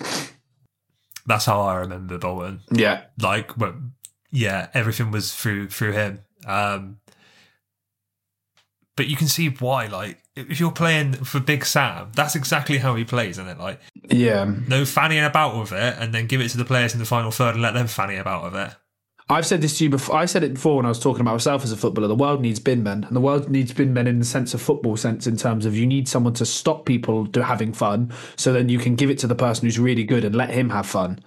[1.26, 2.62] That's how I remember Bolton.
[2.72, 3.76] Yeah, Like, well,
[4.32, 6.24] yeah, everything was through through him.
[6.46, 7.00] Um,
[8.96, 9.88] but you can see why.
[9.88, 13.60] Like, if you're playing for Big Sam, that's exactly how he plays, isn't it?
[13.60, 13.80] Like,
[14.10, 14.46] yeah.
[14.46, 17.32] no fannying about with it, and then give it to the players in the final
[17.32, 18.76] third and let them fanny about with it.
[19.30, 20.16] I've said this to you before.
[20.16, 22.08] I said it before when I was talking about myself as a footballer.
[22.08, 24.62] The world needs bin men, and the world needs bin men in the sense of
[24.62, 28.52] football sense, in terms of you need someone to stop people do having fun, so
[28.52, 30.86] then you can give it to the person who's really good and let him have
[30.86, 31.20] fun.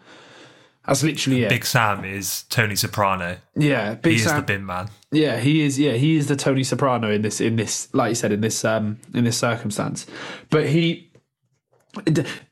[0.87, 1.49] That's literally it.
[1.49, 3.39] Big Sam is Tony Soprano.
[3.57, 4.89] yeah, big He is the bin man.
[5.11, 5.79] Yeah, he is.
[5.79, 7.41] Yeah, he is the Tony Soprano in this.
[7.41, 10.07] In this, like you said, in this um in this circumstance.
[10.49, 11.11] But he,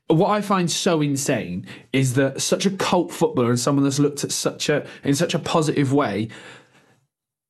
[0.09, 4.25] what I find so insane is that such a cult footballer and someone that's looked
[4.25, 6.29] at such a in such a positive way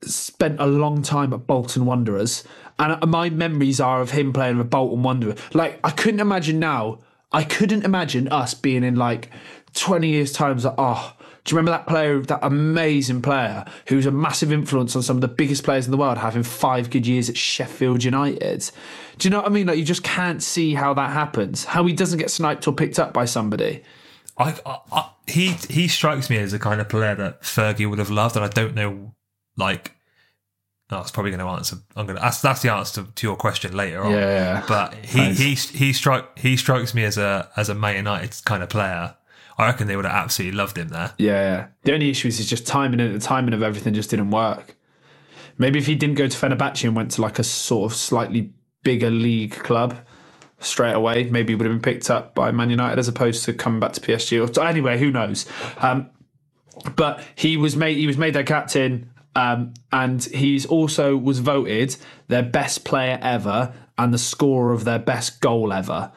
[0.03, 2.45] spent a long time at Bolton Wanderers,
[2.79, 5.39] and my memories are of him playing with Bolton Wanderers.
[5.55, 6.99] Like I couldn't imagine now.
[7.33, 9.31] I couldn't imagine us being in like
[9.75, 10.57] twenty years' time.
[10.59, 11.15] Like, oh,
[11.45, 15.19] do you remember that player, that amazing player who was a massive influence on some
[15.19, 18.71] of the biggest players in the world, having five good years at Sheffield United?
[19.19, 19.67] Do you know what I mean?
[19.67, 21.65] Like you just can't see how that happens.
[21.65, 23.83] How he doesn't get sniped or picked up by somebody.
[24.39, 27.99] I, I, I he he strikes me as the kind of player that Fergie would
[27.99, 29.15] have loved, and I don't know,
[29.57, 29.93] like.
[30.91, 31.77] No, it's probably going to answer.
[31.97, 32.23] I'm going to.
[32.23, 34.13] That's, that's the answer to, to your question later on.
[34.13, 34.65] Yeah, yeah.
[34.69, 35.39] But he Nice.
[35.39, 39.17] he he strike he strikes me as a as a Man United kind of player.
[39.57, 41.15] I reckon they would have absolutely loved him there.
[41.19, 41.69] Yeah.
[41.85, 44.77] The only issue is just timing and the timing of everything just didn't work.
[45.59, 48.53] Maybe if he didn't go to Fenerbahce and went to like a sort of slightly
[48.83, 49.97] bigger league club
[50.59, 53.53] straight away, maybe he would have been picked up by Man United as opposed to
[53.53, 54.57] coming back to PSG.
[54.59, 55.47] Or anyway, who knows?
[55.79, 56.11] Um,
[56.97, 61.97] but he was made he was made their captain, um, and he's also was voted
[62.27, 66.11] their best player ever and the scorer of their best goal ever.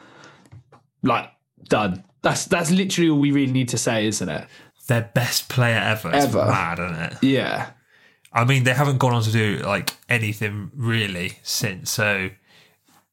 [1.02, 1.30] Like
[1.68, 2.04] done.
[2.22, 4.46] That's that's literally all we really need to say, isn't it?
[4.88, 6.08] Their best player ever.
[6.14, 6.46] It's Ever.
[6.46, 7.14] mad, isn't it?
[7.22, 7.70] Yeah.
[8.32, 11.90] I mean, they haven't gone on to do like anything really since.
[11.90, 12.30] So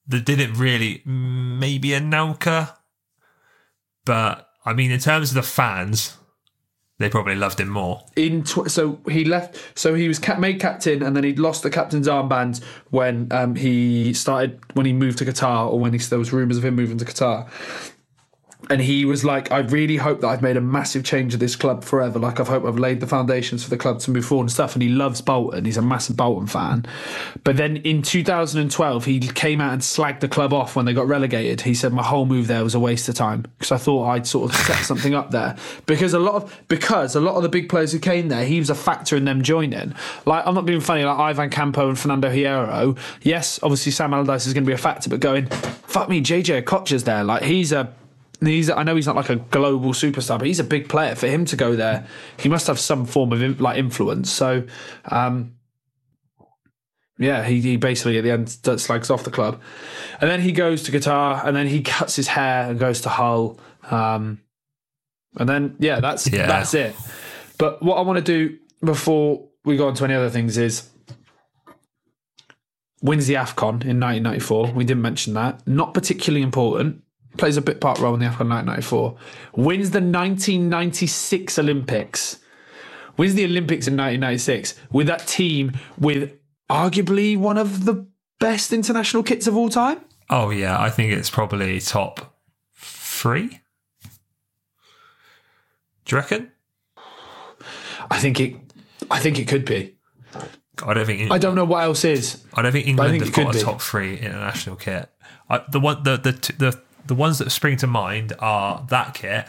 [0.08, 1.02] they didn't really.
[1.06, 2.76] Maybe Anelka,
[4.06, 6.18] but I mean, in terms of the fans,
[6.98, 8.04] they probably loved him more.
[8.16, 11.62] in tw- so he left so he was cap- made captain and then he'd lost
[11.64, 16.00] the captain's armband when um, he started when he moved to Qatar or when he,
[16.00, 17.50] there was rumors of him moving to Qatar
[18.70, 21.56] and he was like I really hope that I've made a massive change of this
[21.56, 22.20] club forever.
[22.20, 24.76] Like I've hope I've laid the foundations for the club to move forward and stuff.
[24.76, 25.66] And he loves Bolton.
[25.66, 26.86] He's a massive Bolton fan.
[27.44, 31.08] But then in 2012 he came out and slagged the club off when they got
[31.08, 31.62] relegated.
[31.62, 33.46] He said my whole move there was a waste of time.
[33.60, 35.56] Because I thought I'd sort of set something up there.
[35.86, 38.60] Because a lot of because a lot of the big players who came there he
[38.60, 39.94] was a factor in them joining.
[40.26, 41.04] Like I'm not being funny.
[41.04, 42.98] Like Ivan Campo and Fernando Hierro.
[43.22, 46.64] Yes obviously Sam Allardyce is going to be a factor but going fuck me JJ
[46.64, 47.24] Kocher's there.
[47.24, 47.94] Like he's a
[48.42, 51.16] He's, I know he's not like a global superstar, but he's a big player.
[51.16, 52.06] For him to go there,
[52.38, 54.32] he must have some form of like influence.
[54.32, 54.64] So,
[55.06, 55.56] um,
[57.18, 59.62] yeah, he, he basically at the end slags off the club,
[60.20, 63.10] and then he goes to Qatar, and then he cuts his hair and goes to
[63.10, 63.58] Hull,
[63.90, 64.42] um,
[65.38, 66.48] and then yeah, that's Yeah.
[66.48, 66.96] that's it.
[67.58, 70.90] But what I want to do before we go on to any other things is
[73.02, 74.74] wins the Afcon in 1994.
[74.74, 75.66] We didn't mention that.
[75.68, 77.02] Not particularly important.
[77.38, 79.18] Plays a bit part role in the Afcon 1994.
[79.56, 82.40] Wins the 1996 Olympics.
[83.18, 86.34] Wins the Olympics in 1996 with that team with
[86.70, 88.06] arguably one of the
[88.40, 90.02] best international kits of all time.
[90.30, 92.36] Oh yeah, I think it's probably top
[92.76, 93.62] three.
[96.06, 96.52] Do you reckon?
[98.10, 98.56] I think it.
[99.10, 99.96] I think it could be.
[100.86, 101.32] I don't think.
[101.32, 102.44] I don't know what else is.
[102.54, 103.64] I don't think I England think have got a be.
[103.64, 105.10] top three international kit.
[105.50, 109.48] I, the one, the the the the ones that spring to mind are that kit,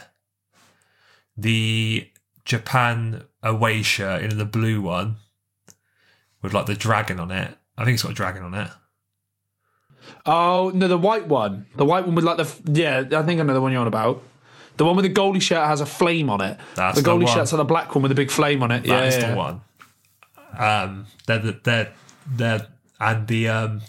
[1.35, 2.09] the
[2.45, 5.17] Japan away shirt in the blue one
[6.41, 7.55] with like the dragon on it.
[7.77, 8.69] I think it's got a dragon on it.
[10.25, 11.65] Oh no, the white one.
[11.75, 13.19] The white one with like the yeah.
[13.19, 14.23] I think I know the one you're on about.
[14.77, 16.57] The one with the goalie shirt has a flame on it.
[16.75, 17.33] That's the the goalie one.
[17.33, 18.83] shirt's on the black one with a big flame on it.
[18.83, 19.61] That yeah, is yeah, the one.
[20.57, 21.93] Um, they're the, they're
[22.27, 22.67] they're
[22.99, 23.81] and the um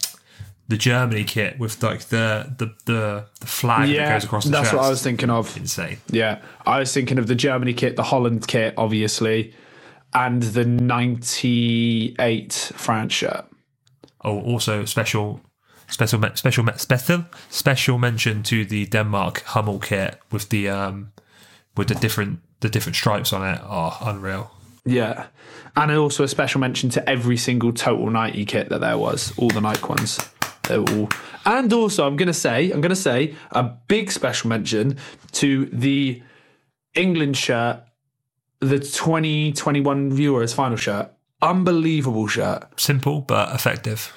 [0.69, 4.69] the Germany kit with like the the the, the flag that goes across the that's
[4.69, 4.75] chest.
[4.75, 5.57] what I was thinking of.
[5.57, 5.97] Insane.
[6.09, 9.53] Yeah, I was thinking of the Germany kit, the Holland kit, obviously,
[10.13, 13.45] and the '98 France shirt.
[14.23, 15.41] Oh, also special,
[15.87, 21.11] special, special, special, special mention to the Denmark Hummel kit with the um,
[21.75, 23.59] with the different the different stripes on it.
[23.63, 24.51] Oh, unreal!
[24.85, 25.25] Yeah,
[25.75, 29.49] and also a special mention to every single Total Nike kit that there was, all
[29.49, 30.19] the Nike ones.
[30.69, 31.09] Were all,
[31.45, 34.97] and also I'm gonna say, I'm gonna say a big special mention
[35.33, 36.21] to the
[36.95, 37.83] England shirt,
[38.59, 41.11] the 2021 Euros final shirt.
[41.41, 42.79] Unbelievable shirt.
[42.79, 44.11] Simple but effective.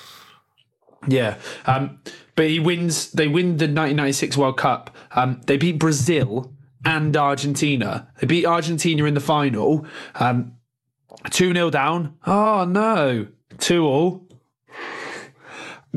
[1.08, 2.00] Yeah, um,
[2.36, 3.10] but he wins.
[3.12, 4.96] They win the 1996 World Cup.
[5.12, 6.52] Um, they beat Brazil
[6.84, 8.08] and Argentina.
[8.20, 9.86] They beat Argentina in the final.
[10.14, 10.54] Um,
[11.30, 12.16] two 0 down.
[12.26, 13.26] Oh no,
[13.58, 14.28] two all.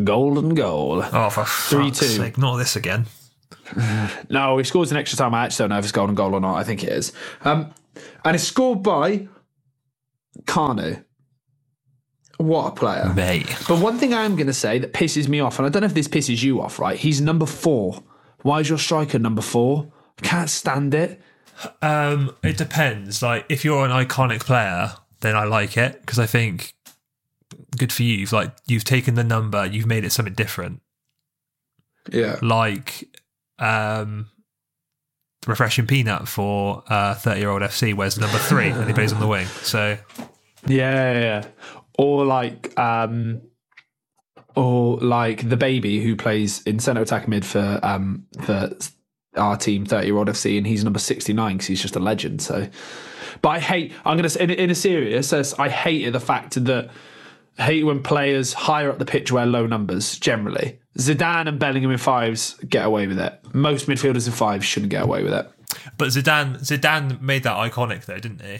[0.03, 1.03] Golden goal.
[1.03, 1.95] Oh, for fuck's 3-2.
[2.17, 3.05] sake, not this again.
[4.29, 5.33] No, he scores an extra time.
[5.33, 6.55] I actually don't know if it's golden goal or not.
[6.55, 7.13] I think it is.
[7.43, 7.73] Um,
[8.23, 9.27] and it's scored by
[10.43, 11.03] Kanu.
[12.37, 13.13] What a player.
[13.15, 15.69] Mate, But one thing I am going to say that pisses me off, and I
[15.69, 16.97] don't know if this pisses you off, right?
[16.97, 18.03] He's number four.
[18.41, 19.91] Why is your striker number four?
[20.21, 21.21] Can't stand it.
[21.81, 23.21] Um, it depends.
[23.23, 24.91] Like if you're an iconic player,
[25.21, 26.74] then I like it because I think
[27.77, 28.15] good for you.
[28.17, 30.81] You've like you've taken the number, you've made it something different.
[32.11, 32.37] Yeah.
[32.41, 33.09] Like
[33.59, 34.27] um
[35.47, 39.19] refreshing peanut for uh 30 year old FC where's number three and he plays on
[39.19, 39.47] the wing.
[39.61, 39.97] So
[40.67, 41.47] Yeah, yeah, yeah.
[41.97, 43.41] Or like um
[44.55, 48.71] or like the baby who plays in centre attack mid for um for
[49.35, 52.41] our team 30 year old FC and he's number 69 because he's just a legend
[52.41, 52.67] so
[53.41, 56.85] but I hate I'm gonna say in, in a serious I hate the fact that
[56.85, 56.91] I
[57.57, 61.97] hate when players higher up the pitch wear low numbers generally Zidane and Bellingham in
[61.97, 65.49] fives get away with it most midfielders in fives shouldn't get away with it
[65.97, 68.59] but Zidane Zidane made that iconic though, didn't he?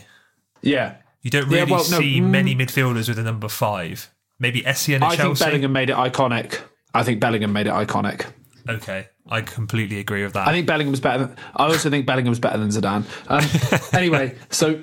[0.62, 2.30] yeah You don't Yeah, really well, no, see mm.
[2.30, 4.12] many midfielders with a number five.
[4.39, 6.60] Maybe Essien at I think Bellingham made it iconic
[6.93, 8.26] I think Bellingham made it iconic
[8.68, 10.48] Okay, I completely agree with that.
[10.48, 11.26] I think Bellingham's better.
[11.26, 13.06] Than, I also think Bellingham's better than Zidane.
[13.30, 14.82] Um, anyway, so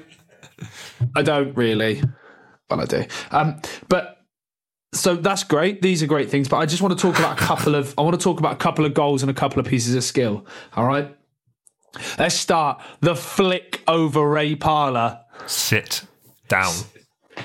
[1.17, 2.03] I don't really.
[2.73, 3.05] Well, I do.
[3.31, 4.19] Um, but
[4.95, 5.83] so that's great.
[5.83, 6.49] These are great things.
[6.49, 7.95] But I just want to talk about a couple of.
[7.99, 10.05] I want to talk about a couple of goals and a couple of pieces of
[10.05, 10.47] skill.
[10.75, 11.15] All right.
[12.19, 15.21] Let's start the flick over Ray Parlour.
[15.47, 16.05] Sit
[16.49, 16.73] down.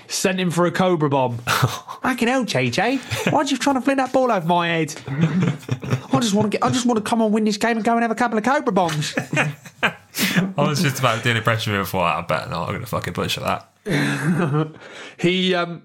[0.07, 1.39] Sent him for a Cobra bomb.
[1.47, 3.31] I can hell, JJ.
[3.31, 4.95] Why are you trying to fling that ball over my head?
[5.07, 6.63] I just want to get.
[6.63, 8.37] I just want to come and win this game and go and have a couple
[8.37, 9.15] of Cobra bombs.
[9.83, 12.03] I was just about to do an impression of him before.
[12.03, 12.63] I bet not.
[12.63, 14.75] I'm going to fucking butcher that.
[15.17, 15.83] He um,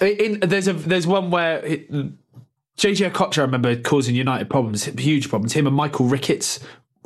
[0.00, 1.90] in there's a there's one where it,
[2.76, 5.54] JJ Okocha, I remember causing United problems, huge problems.
[5.54, 6.60] Him and Michael Ricketts,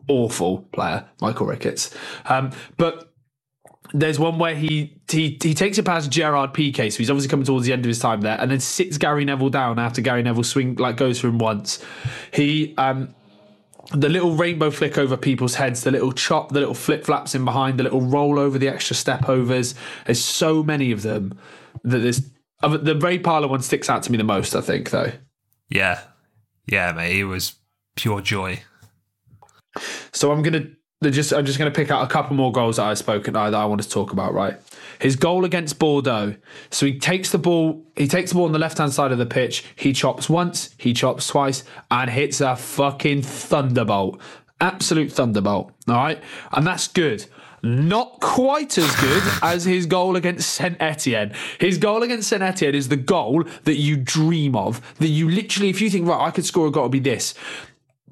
[0.08, 1.94] awful player, Michael Ricketts.
[2.26, 3.09] Um, but
[3.92, 7.46] there's one where he he he takes it past Gerard Piqué, so he's obviously coming
[7.46, 10.22] towards the end of his time there, and then sits Gary Neville down after Gary
[10.22, 11.84] Neville swing like goes for him once.
[12.32, 13.14] He um
[13.92, 17.44] the little rainbow flick over people's heads, the little chop, the little flip flaps in
[17.44, 19.74] behind, the little roll over, the extra step overs.
[20.06, 21.38] There's so many of them
[21.82, 22.22] that there's
[22.62, 24.54] the Ray Parlour one sticks out to me the most.
[24.54, 25.12] I think though.
[25.68, 26.00] Yeah.
[26.66, 27.14] Yeah, mate.
[27.14, 27.54] He was
[27.96, 28.62] pure joy.
[30.12, 30.66] So I'm gonna
[31.08, 33.64] just I'm just gonna pick out a couple more goals that I've spoken that I
[33.64, 34.34] want to talk about.
[34.34, 34.58] Right,
[34.98, 36.36] his goal against Bordeaux.
[36.70, 39.16] So he takes the ball, he takes the ball on the left hand side of
[39.16, 39.64] the pitch.
[39.76, 44.20] He chops once, he chops twice, and hits a fucking thunderbolt,
[44.60, 45.72] absolute thunderbolt.
[45.88, 46.22] All right,
[46.52, 47.24] and that's good.
[47.62, 51.34] Not quite as good as his goal against Saint Etienne.
[51.58, 54.80] His goal against Saint Etienne is the goal that you dream of.
[54.96, 57.34] That you literally, if you think, right, I could score a goal, it'd be this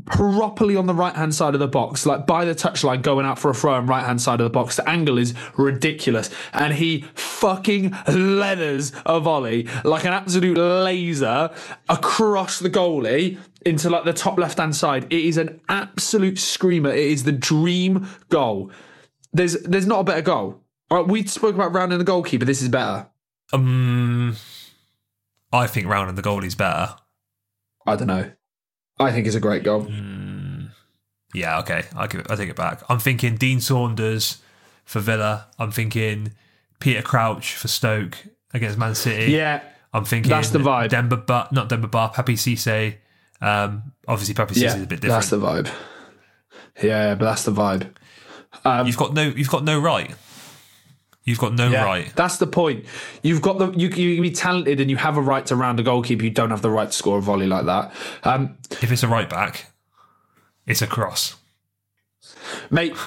[0.08, 3.38] properly on the right hand side of the box, like by the touchline, going out
[3.38, 4.76] for a throw on right hand side of the box.
[4.76, 11.50] The angle is ridiculous, and he fucking leathers a volley like an absolute laser
[11.88, 15.04] across the goalie into like the top left hand side.
[15.04, 16.90] It is an absolute screamer.
[16.90, 18.70] It is the dream goal.
[19.32, 20.62] There's there's not a better goal.
[20.90, 22.46] All right, we spoke about rounding the goalkeeper.
[22.46, 23.08] This is better.
[23.52, 24.36] Um,
[25.52, 26.96] I think rounding the goalie's better.
[27.86, 28.30] I don't know.
[29.00, 29.86] I think it's a great goal.
[31.34, 31.84] Yeah, okay.
[31.96, 32.82] I give it, I take it back.
[32.88, 34.38] I'm thinking Dean Saunders
[34.84, 35.46] for Villa.
[35.58, 36.32] I'm thinking
[36.80, 38.16] Peter Crouch for Stoke
[38.54, 39.32] against Man City.
[39.32, 40.88] Yeah, I'm thinking That's the vibe.
[40.90, 42.96] Demba Ba, not Demba Ba, Papiss Cisse.
[43.40, 45.20] Um, obviously, Papiss Cisse yeah, is a bit different.
[45.20, 45.70] that's the vibe.
[46.82, 48.86] Yeah, but that's the vibe.
[48.86, 50.14] you've got no, you've got no right.
[51.28, 52.12] You've got no Yeah, right.
[52.16, 52.86] That's the point.
[53.22, 55.78] You've got the you you can be talented and you have a right to round
[55.78, 56.24] a goalkeeper.
[56.24, 57.92] You don't have the right to score a volley like that,
[58.24, 59.70] um, If it's a right back,
[60.66, 61.36] it's a cross.
[62.70, 62.94] mate.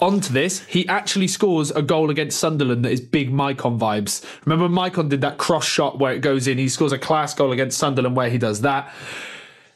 [0.00, 4.24] onto this, he actually scores a goal against Sunderland that is big Maicon vibes.
[4.44, 6.58] Remember, Maicon did that cross shot where it goes in.
[6.58, 8.92] He scores a class goal against Sunderland where he does that.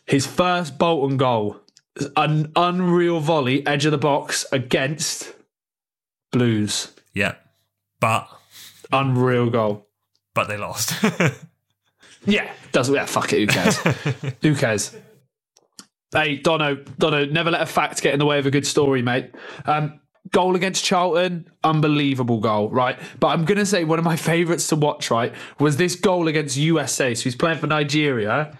[0.04, 1.60] His first Bolton goal,
[2.16, 5.32] an unreal volley, edge of the box against
[6.32, 6.92] Blues.
[7.14, 7.36] Yeah,
[8.00, 8.28] but
[8.92, 9.86] Unreal goal.
[10.34, 10.92] but they lost.
[12.26, 13.78] Yeah, doesn't yeah, fuck it, who cares?
[14.42, 14.94] who cares?
[16.12, 19.02] Hey, Dono, Dono, never let a fact get in the way of a good story,
[19.02, 19.30] mate.
[19.64, 20.00] Um,
[20.32, 22.98] goal against Charlton, unbelievable goal, right?
[23.20, 26.56] But I'm gonna say one of my favourites to watch, right, was this goal against
[26.56, 27.14] USA.
[27.14, 28.56] So he's playing for Nigeria.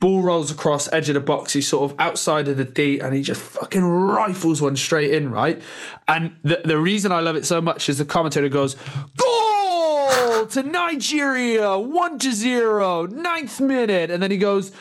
[0.00, 1.52] Ball rolls across edge of the box.
[1.52, 5.30] He's sort of outside of the D, and he just fucking rifles one straight in,
[5.30, 5.62] right?
[6.08, 8.76] And the the reason I love it so much is the commentator goes,
[9.16, 14.72] "Goal to Nigeria, one to zero, ninth minute," and then he goes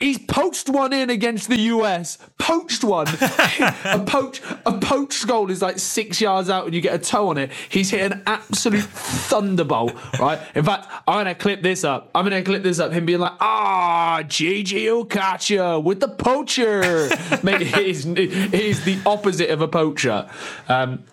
[0.00, 2.16] He's poached one in against the US.
[2.38, 3.06] Poached one.
[3.84, 7.28] a poach a poached goal is like six yards out and you get a toe
[7.28, 7.50] on it.
[7.68, 10.40] He's hit an absolute thunderbolt, right?
[10.54, 12.10] In fact, I'm gonna clip this up.
[12.14, 12.92] I'm gonna clip this up.
[12.92, 17.10] Him being like, ah, JJ Okocha with the poacher.
[17.42, 20.30] Mate, he's, he's the opposite of a poacher.
[20.68, 21.04] Um,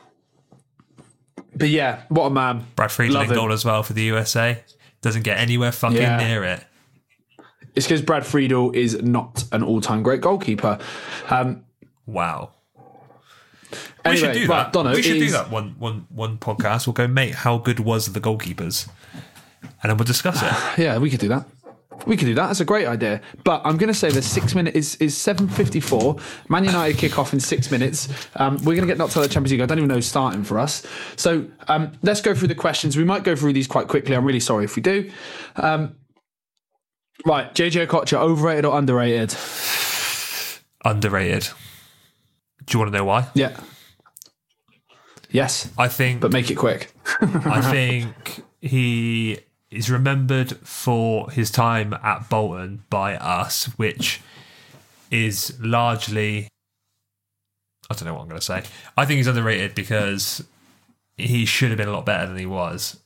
[1.54, 2.66] but yeah, what a man.
[2.78, 4.64] Brad Friedel Love goal as well for the USA.
[5.02, 6.18] Doesn't get anywhere fucking Yeah.
[6.18, 6.64] near it.
[7.78, 10.80] It's because Brad Friedel is not an all-time great goalkeeper.
[11.30, 11.64] Um,
[12.08, 12.52] Wow.
[14.04, 14.74] anyway, we should do that.
[14.96, 16.88] We should do that one, one, one podcast.
[16.88, 18.88] We'll go, mate, how good was the goalkeepers?
[19.62, 20.54] And then we'll discuss it.
[20.82, 21.46] Yeah, we could do that.
[22.06, 22.48] We could do that.
[22.48, 23.22] That's a great idea.
[23.44, 26.18] But I'm going to say the six minute is is seven fifty four.
[26.48, 28.08] Man United kick off in six minutes.
[28.36, 29.62] Um, we're going to get knocked out of the Champions League.
[29.62, 30.86] I don't even know who's starting for us.
[31.16, 32.96] So um, let's go through the questions.
[32.96, 34.16] We might go through these quite quickly.
[34.16, 35.10] I'm really sorry if we do.
[35.56, 35.96] Um,
[37.28, 39.36] right, JJ Okocha, overrated or underrated?
[40.84, 41.50] Underrated.
[42.66, 43.28] Do you want to know why?
[43.34, 43.60] Yeah.
[45.30, 46.94] Yes, I think but make it quick.
[47.22, 54.22] I think he is remembered for his time at Bolton by us, which
[55.12, 56.48] is largely.
[57.90, 58.64] I don't know what I'm going to say.
[58.98, 60.44] I think he's underrated because
[61.18, 63.00] he should have been a lot better than he was,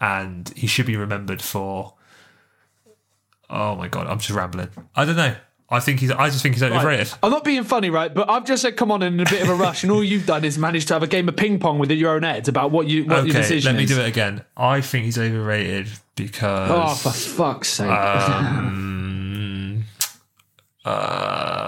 [0.00, 1.94] and he should be remembered for.
[3.50, 4.68] Oh my god, I'm just rambling.
[4.96, 5.34] I don't know.
[5.70, 6.10] I think he's.
[6.10, 7.10] I just think he's overrated.
[7.22, 8.12] I'm not being funny, right?
[8.12, 10.26] But I've just said, come on, in a bit of a rush, and all you've
[10.26, 12.70] done is managed to have a game of ping pong within your own head about
[12.70, 13.90] what you what your Okay, decision let me is.
[13.90, 14.44] do it again.
[14.56, 16.70] I think he's overrated because.
[16.70, 17.88] Oh, for fuck's sake!
[17.90, 19.84] Um,
[20.84, 21.63] uh,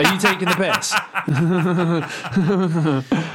[0.00, 0.92] Are you taking the piss?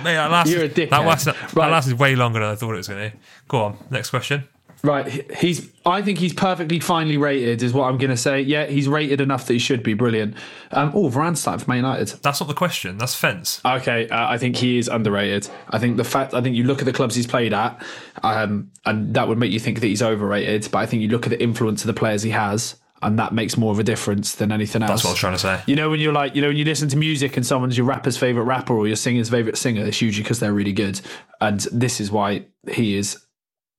[0.03, 0.89] mate, that lasted, You're a dickhead.
[0.89, 1.71] That lasted, that Right.
[1.71, 3.17] lasted way longer than I thought it was going to.
[3.47, 4.45] Go on, next question.
[4.83, 5.69] Right, he- he's.
[5.85, 8.41] I think he's perfectly finely rated, is what I'm going to say.
[8.41, 10.35] Yeah, he's rated enough that he should be brilliant.
[10.71, 12.09] Um, oh, Varane starting for Man United.
[12.21, 12.97] That's not the question.
[12.99, 13.61] That's fence.
[13.65, 15.49] Okay, uh, I think he is underrated.
[15.71, 17.81] I think the fact, I think you look at the clubs he's played at,
[18.21, 20.67] um, and that would make you think that he's overrated.
[20.71, 22.75] But I think you look at the influence of the players he has,
[23.05, 24.89] and that makes more of a difference than anything else.
[24.89, 25.61] That's what I was trying to say.
[25.67, 27.85] You know, when you're like, you know, when you listen to music and someone's your
[27.85, 30.99] rapper's favorite rapper or your singer's favorite singer, it's usually because they're really good.
[31.39, 33.17] And this is why he is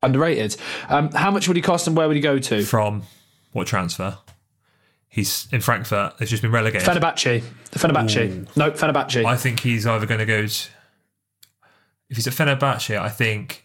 [0.02, 0.56] underrated.
[0.88, 2.64] Um, how much would he cost and where would he go to?
[2.64, 3.02] From
[3.52, 4.18] what transfer?
[5.08, 6.18] He's in Frankfurt.
[6.18, 6.86] They've just been relegated.
[6.86, 7.42] Fenerbahce.
[7.72, 8.56] Fenerbahce.
[8.56, 9.24] No, Fenerbahce.
[9.24, 10.46] I think he's either going to go.
[10.46, 10.68] To,
[12.08, 13.62] if he's at Fenerbahce, I think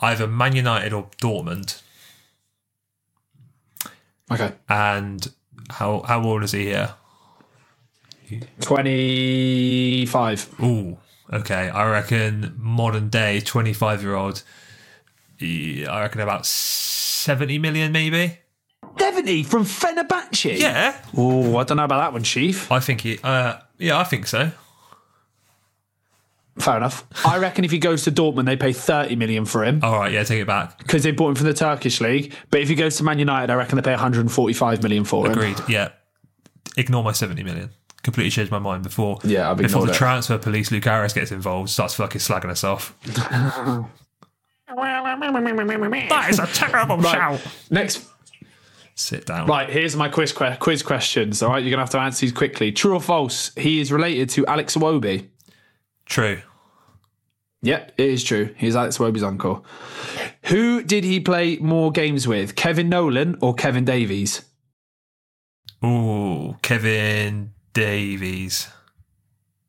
[0.00, 1.82] either Man United or Dortmund.
[4.30, 4.52] Okay.
[4.68, 5.26] And
[5.70, 6.94] how how old is he here?
[8.60, 10.60] 25.
[10.60, 10.98] Ooh,
[11.32, 11.68] okay.
[11.68, 14.42] I reckon modern day 25 year old,
[15.40, 18.38] I reckon about 70 million maybe.
[18.98, 20.58] 70 from Fenerbahce?
[20.58, 21.00] Yeah.
[21.16, 22.70] Oh, I don't know about that one, Chief.
[22.72, 24.50] I think he, uh, yeah, I think so.
[26.58, 27.04] Fair enough.
[27.24, 30.10] I reckon if he goes to Dortmund, they pay 30 million for him All right,
[30.10, 30.78] yeah, take it back.
[30.78, 32.32] because they bought him from the Turkish league.
[32.50, 35.32] But if he goes to Man United, I reckon they pay 145 million for him.
[35.32, 35.58] Agreed.
[35.68, 35.90] Yeah.
[36.78, 37.70] Ignore my 70 million.
[38.02, 39.96] Completely changed my mind before Yeah, before the it.
[39.96, 42.94] transfer police, Luke Harris gets involved, starts fucking slagging us off.
[44.68, 47.40] that is a terrible Right.
[47.70, 48.04] Next,
[48.94, 49.46] Sit down.
[49.46, 49.68] right.
[49.68, 51.42] Here's my quiz que- quiz questions.
[51.42, 52.72] All right, you're gonna have to answer these quickly.
[52.72, 53.52] True or false?
[53.56, 55.28] He is related to Alex Iwobi.
[56.06, 56.40] True.
[57.62, 58.54] Yep, it is true.
[58.56, 59.64] He's Alex Iwobi's uncle.
[60.44, 62.54] Who did he play more games with?
[62.54, 64.42] Kevin Nolan or Kevin Davies?
[65.84, 68.68] Ooh, Kevin Davies.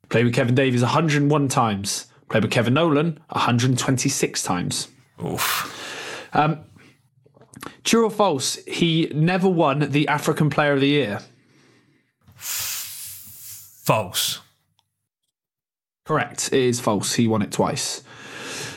[0.10, 2.08] Played with Kevin Davies 101 times.
[2.30, 4.90] Played with Kevin Nolan 126 times.
[5.26, 6.30] Oof.
[6.34, 6.60] Um,
[7.84, 8.56] true or false?
[8.68, 11.20] He never won the African Player of the Year.
[13.88, 14.42] False.
[16.08, 16.48] Correct.
[16.54, 17.14] It is false.
[17.14, 18.02] He won it twice.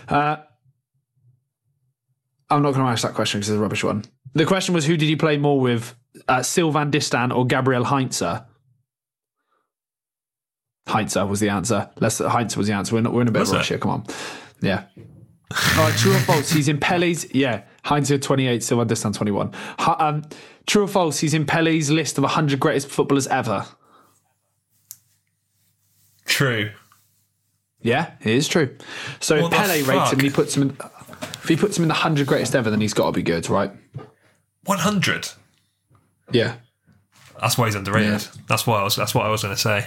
[0.09, 0.37] Uh,
[2.51, 4.05] I'm not going to ask that question because it's a rubbish one.
[4.35, 5.95] The question was who did he play more with,
[6.29, 8.23] uh, Sylvain Distin or Gabriel Heinze?
[10.89, 11.89] Heinze was the answer.
[12.01, 12.95] Let's, Heinze was the answer.
[12.97, 13.67] We're, not, we're in a bit Was of a it?
[13.67, 13.79] here.
[13.79, 14.05] Come on.
[14.61, 14.87] Yeah.
[15.77, 16.51] All right, true or false?
[16.51, 17.33] He's in Pele's.
[17.35, 19.53] Yeah, Heinze 28, Sylvain Distin 21.
[19.81, 20.23] Hu- Um,
[20.67, 21.19] true or false?
[21.21, 23.67] He's in Pele's list of 100 greatest footballers ever.
[26.27, 26.71] True.
[27.83, 28.77] Yeah, it is true.
[29.21, 30.77] So What if Pele rates him and he puts him in,
[31.23, 33.49] if he puts him in the hundred greatest ever, then he's got to be good,
[33.49, 33.73] right?
[34.65, 35.29] 100.
[36.33, 36.57] Yeah.
[37.41, 38.11] That's why he's underrated.
[38.23, 38.43] Yeah.
[38.49, 38.97] That's why I was.
[38.97, 39.87] That's what I was going to say.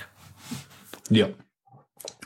[1.10, 1.36] Yep.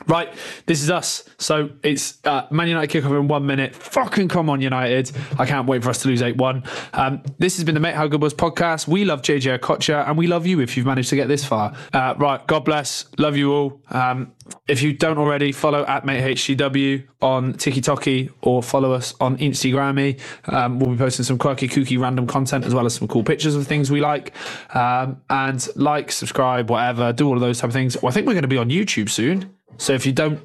[0.06, 0.32] Right,
[0.66, 1.28] this is us.
[1.38, 3.74] So it's uh, Man United kickoff in one minute.
[3.74, 5.10] Fucking come on, United.
[5.38, 6.62] I can't wait for us to lose 8 1.
[6.92, 8.88] Um, this has been the Mate How Good Was podcast.
[8.88, 11.74] We love JJ Okocha and we love you if you've managed to get this far.
[11.92, 13.06] Uh, right, God bless.
[13.18, 13.82] Love you all.
[13.90, 14.32] Um,
[14.66, 18.06] if you don't already, follow at MateHGW on TikTok
[18.42, 20.20] or follow us on Instagrammy.
[20.46, 23.54] Um, we'll be posting some quirky, kooky, random content as well as some cool pictures
[23.54, 24.32] of things we like.
[24.74, 28.00] Um, and like, subscribe, whatever, do all of those type of things.
[28.00, 29.54] Well, I think we're going to be on YouTube soon.
[29.88, 30.38] So if you don't,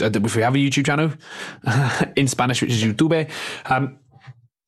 [0.00, 1.12] uh, if we have a YouTube channel
[2.16, 3.30] in Spanish, which is YouTube,
[3.66, 3.98] um,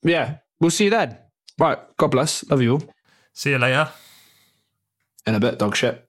[0.02, 1.16] yeah, we'll see you then.
[1.58, 1.78] Right.
[1.96, 2.44] God bless.
[2.50, 2.82] Love you all.
[3.32, 3.88] See you later.
[5.26, 6.06] In a bit, dog shit.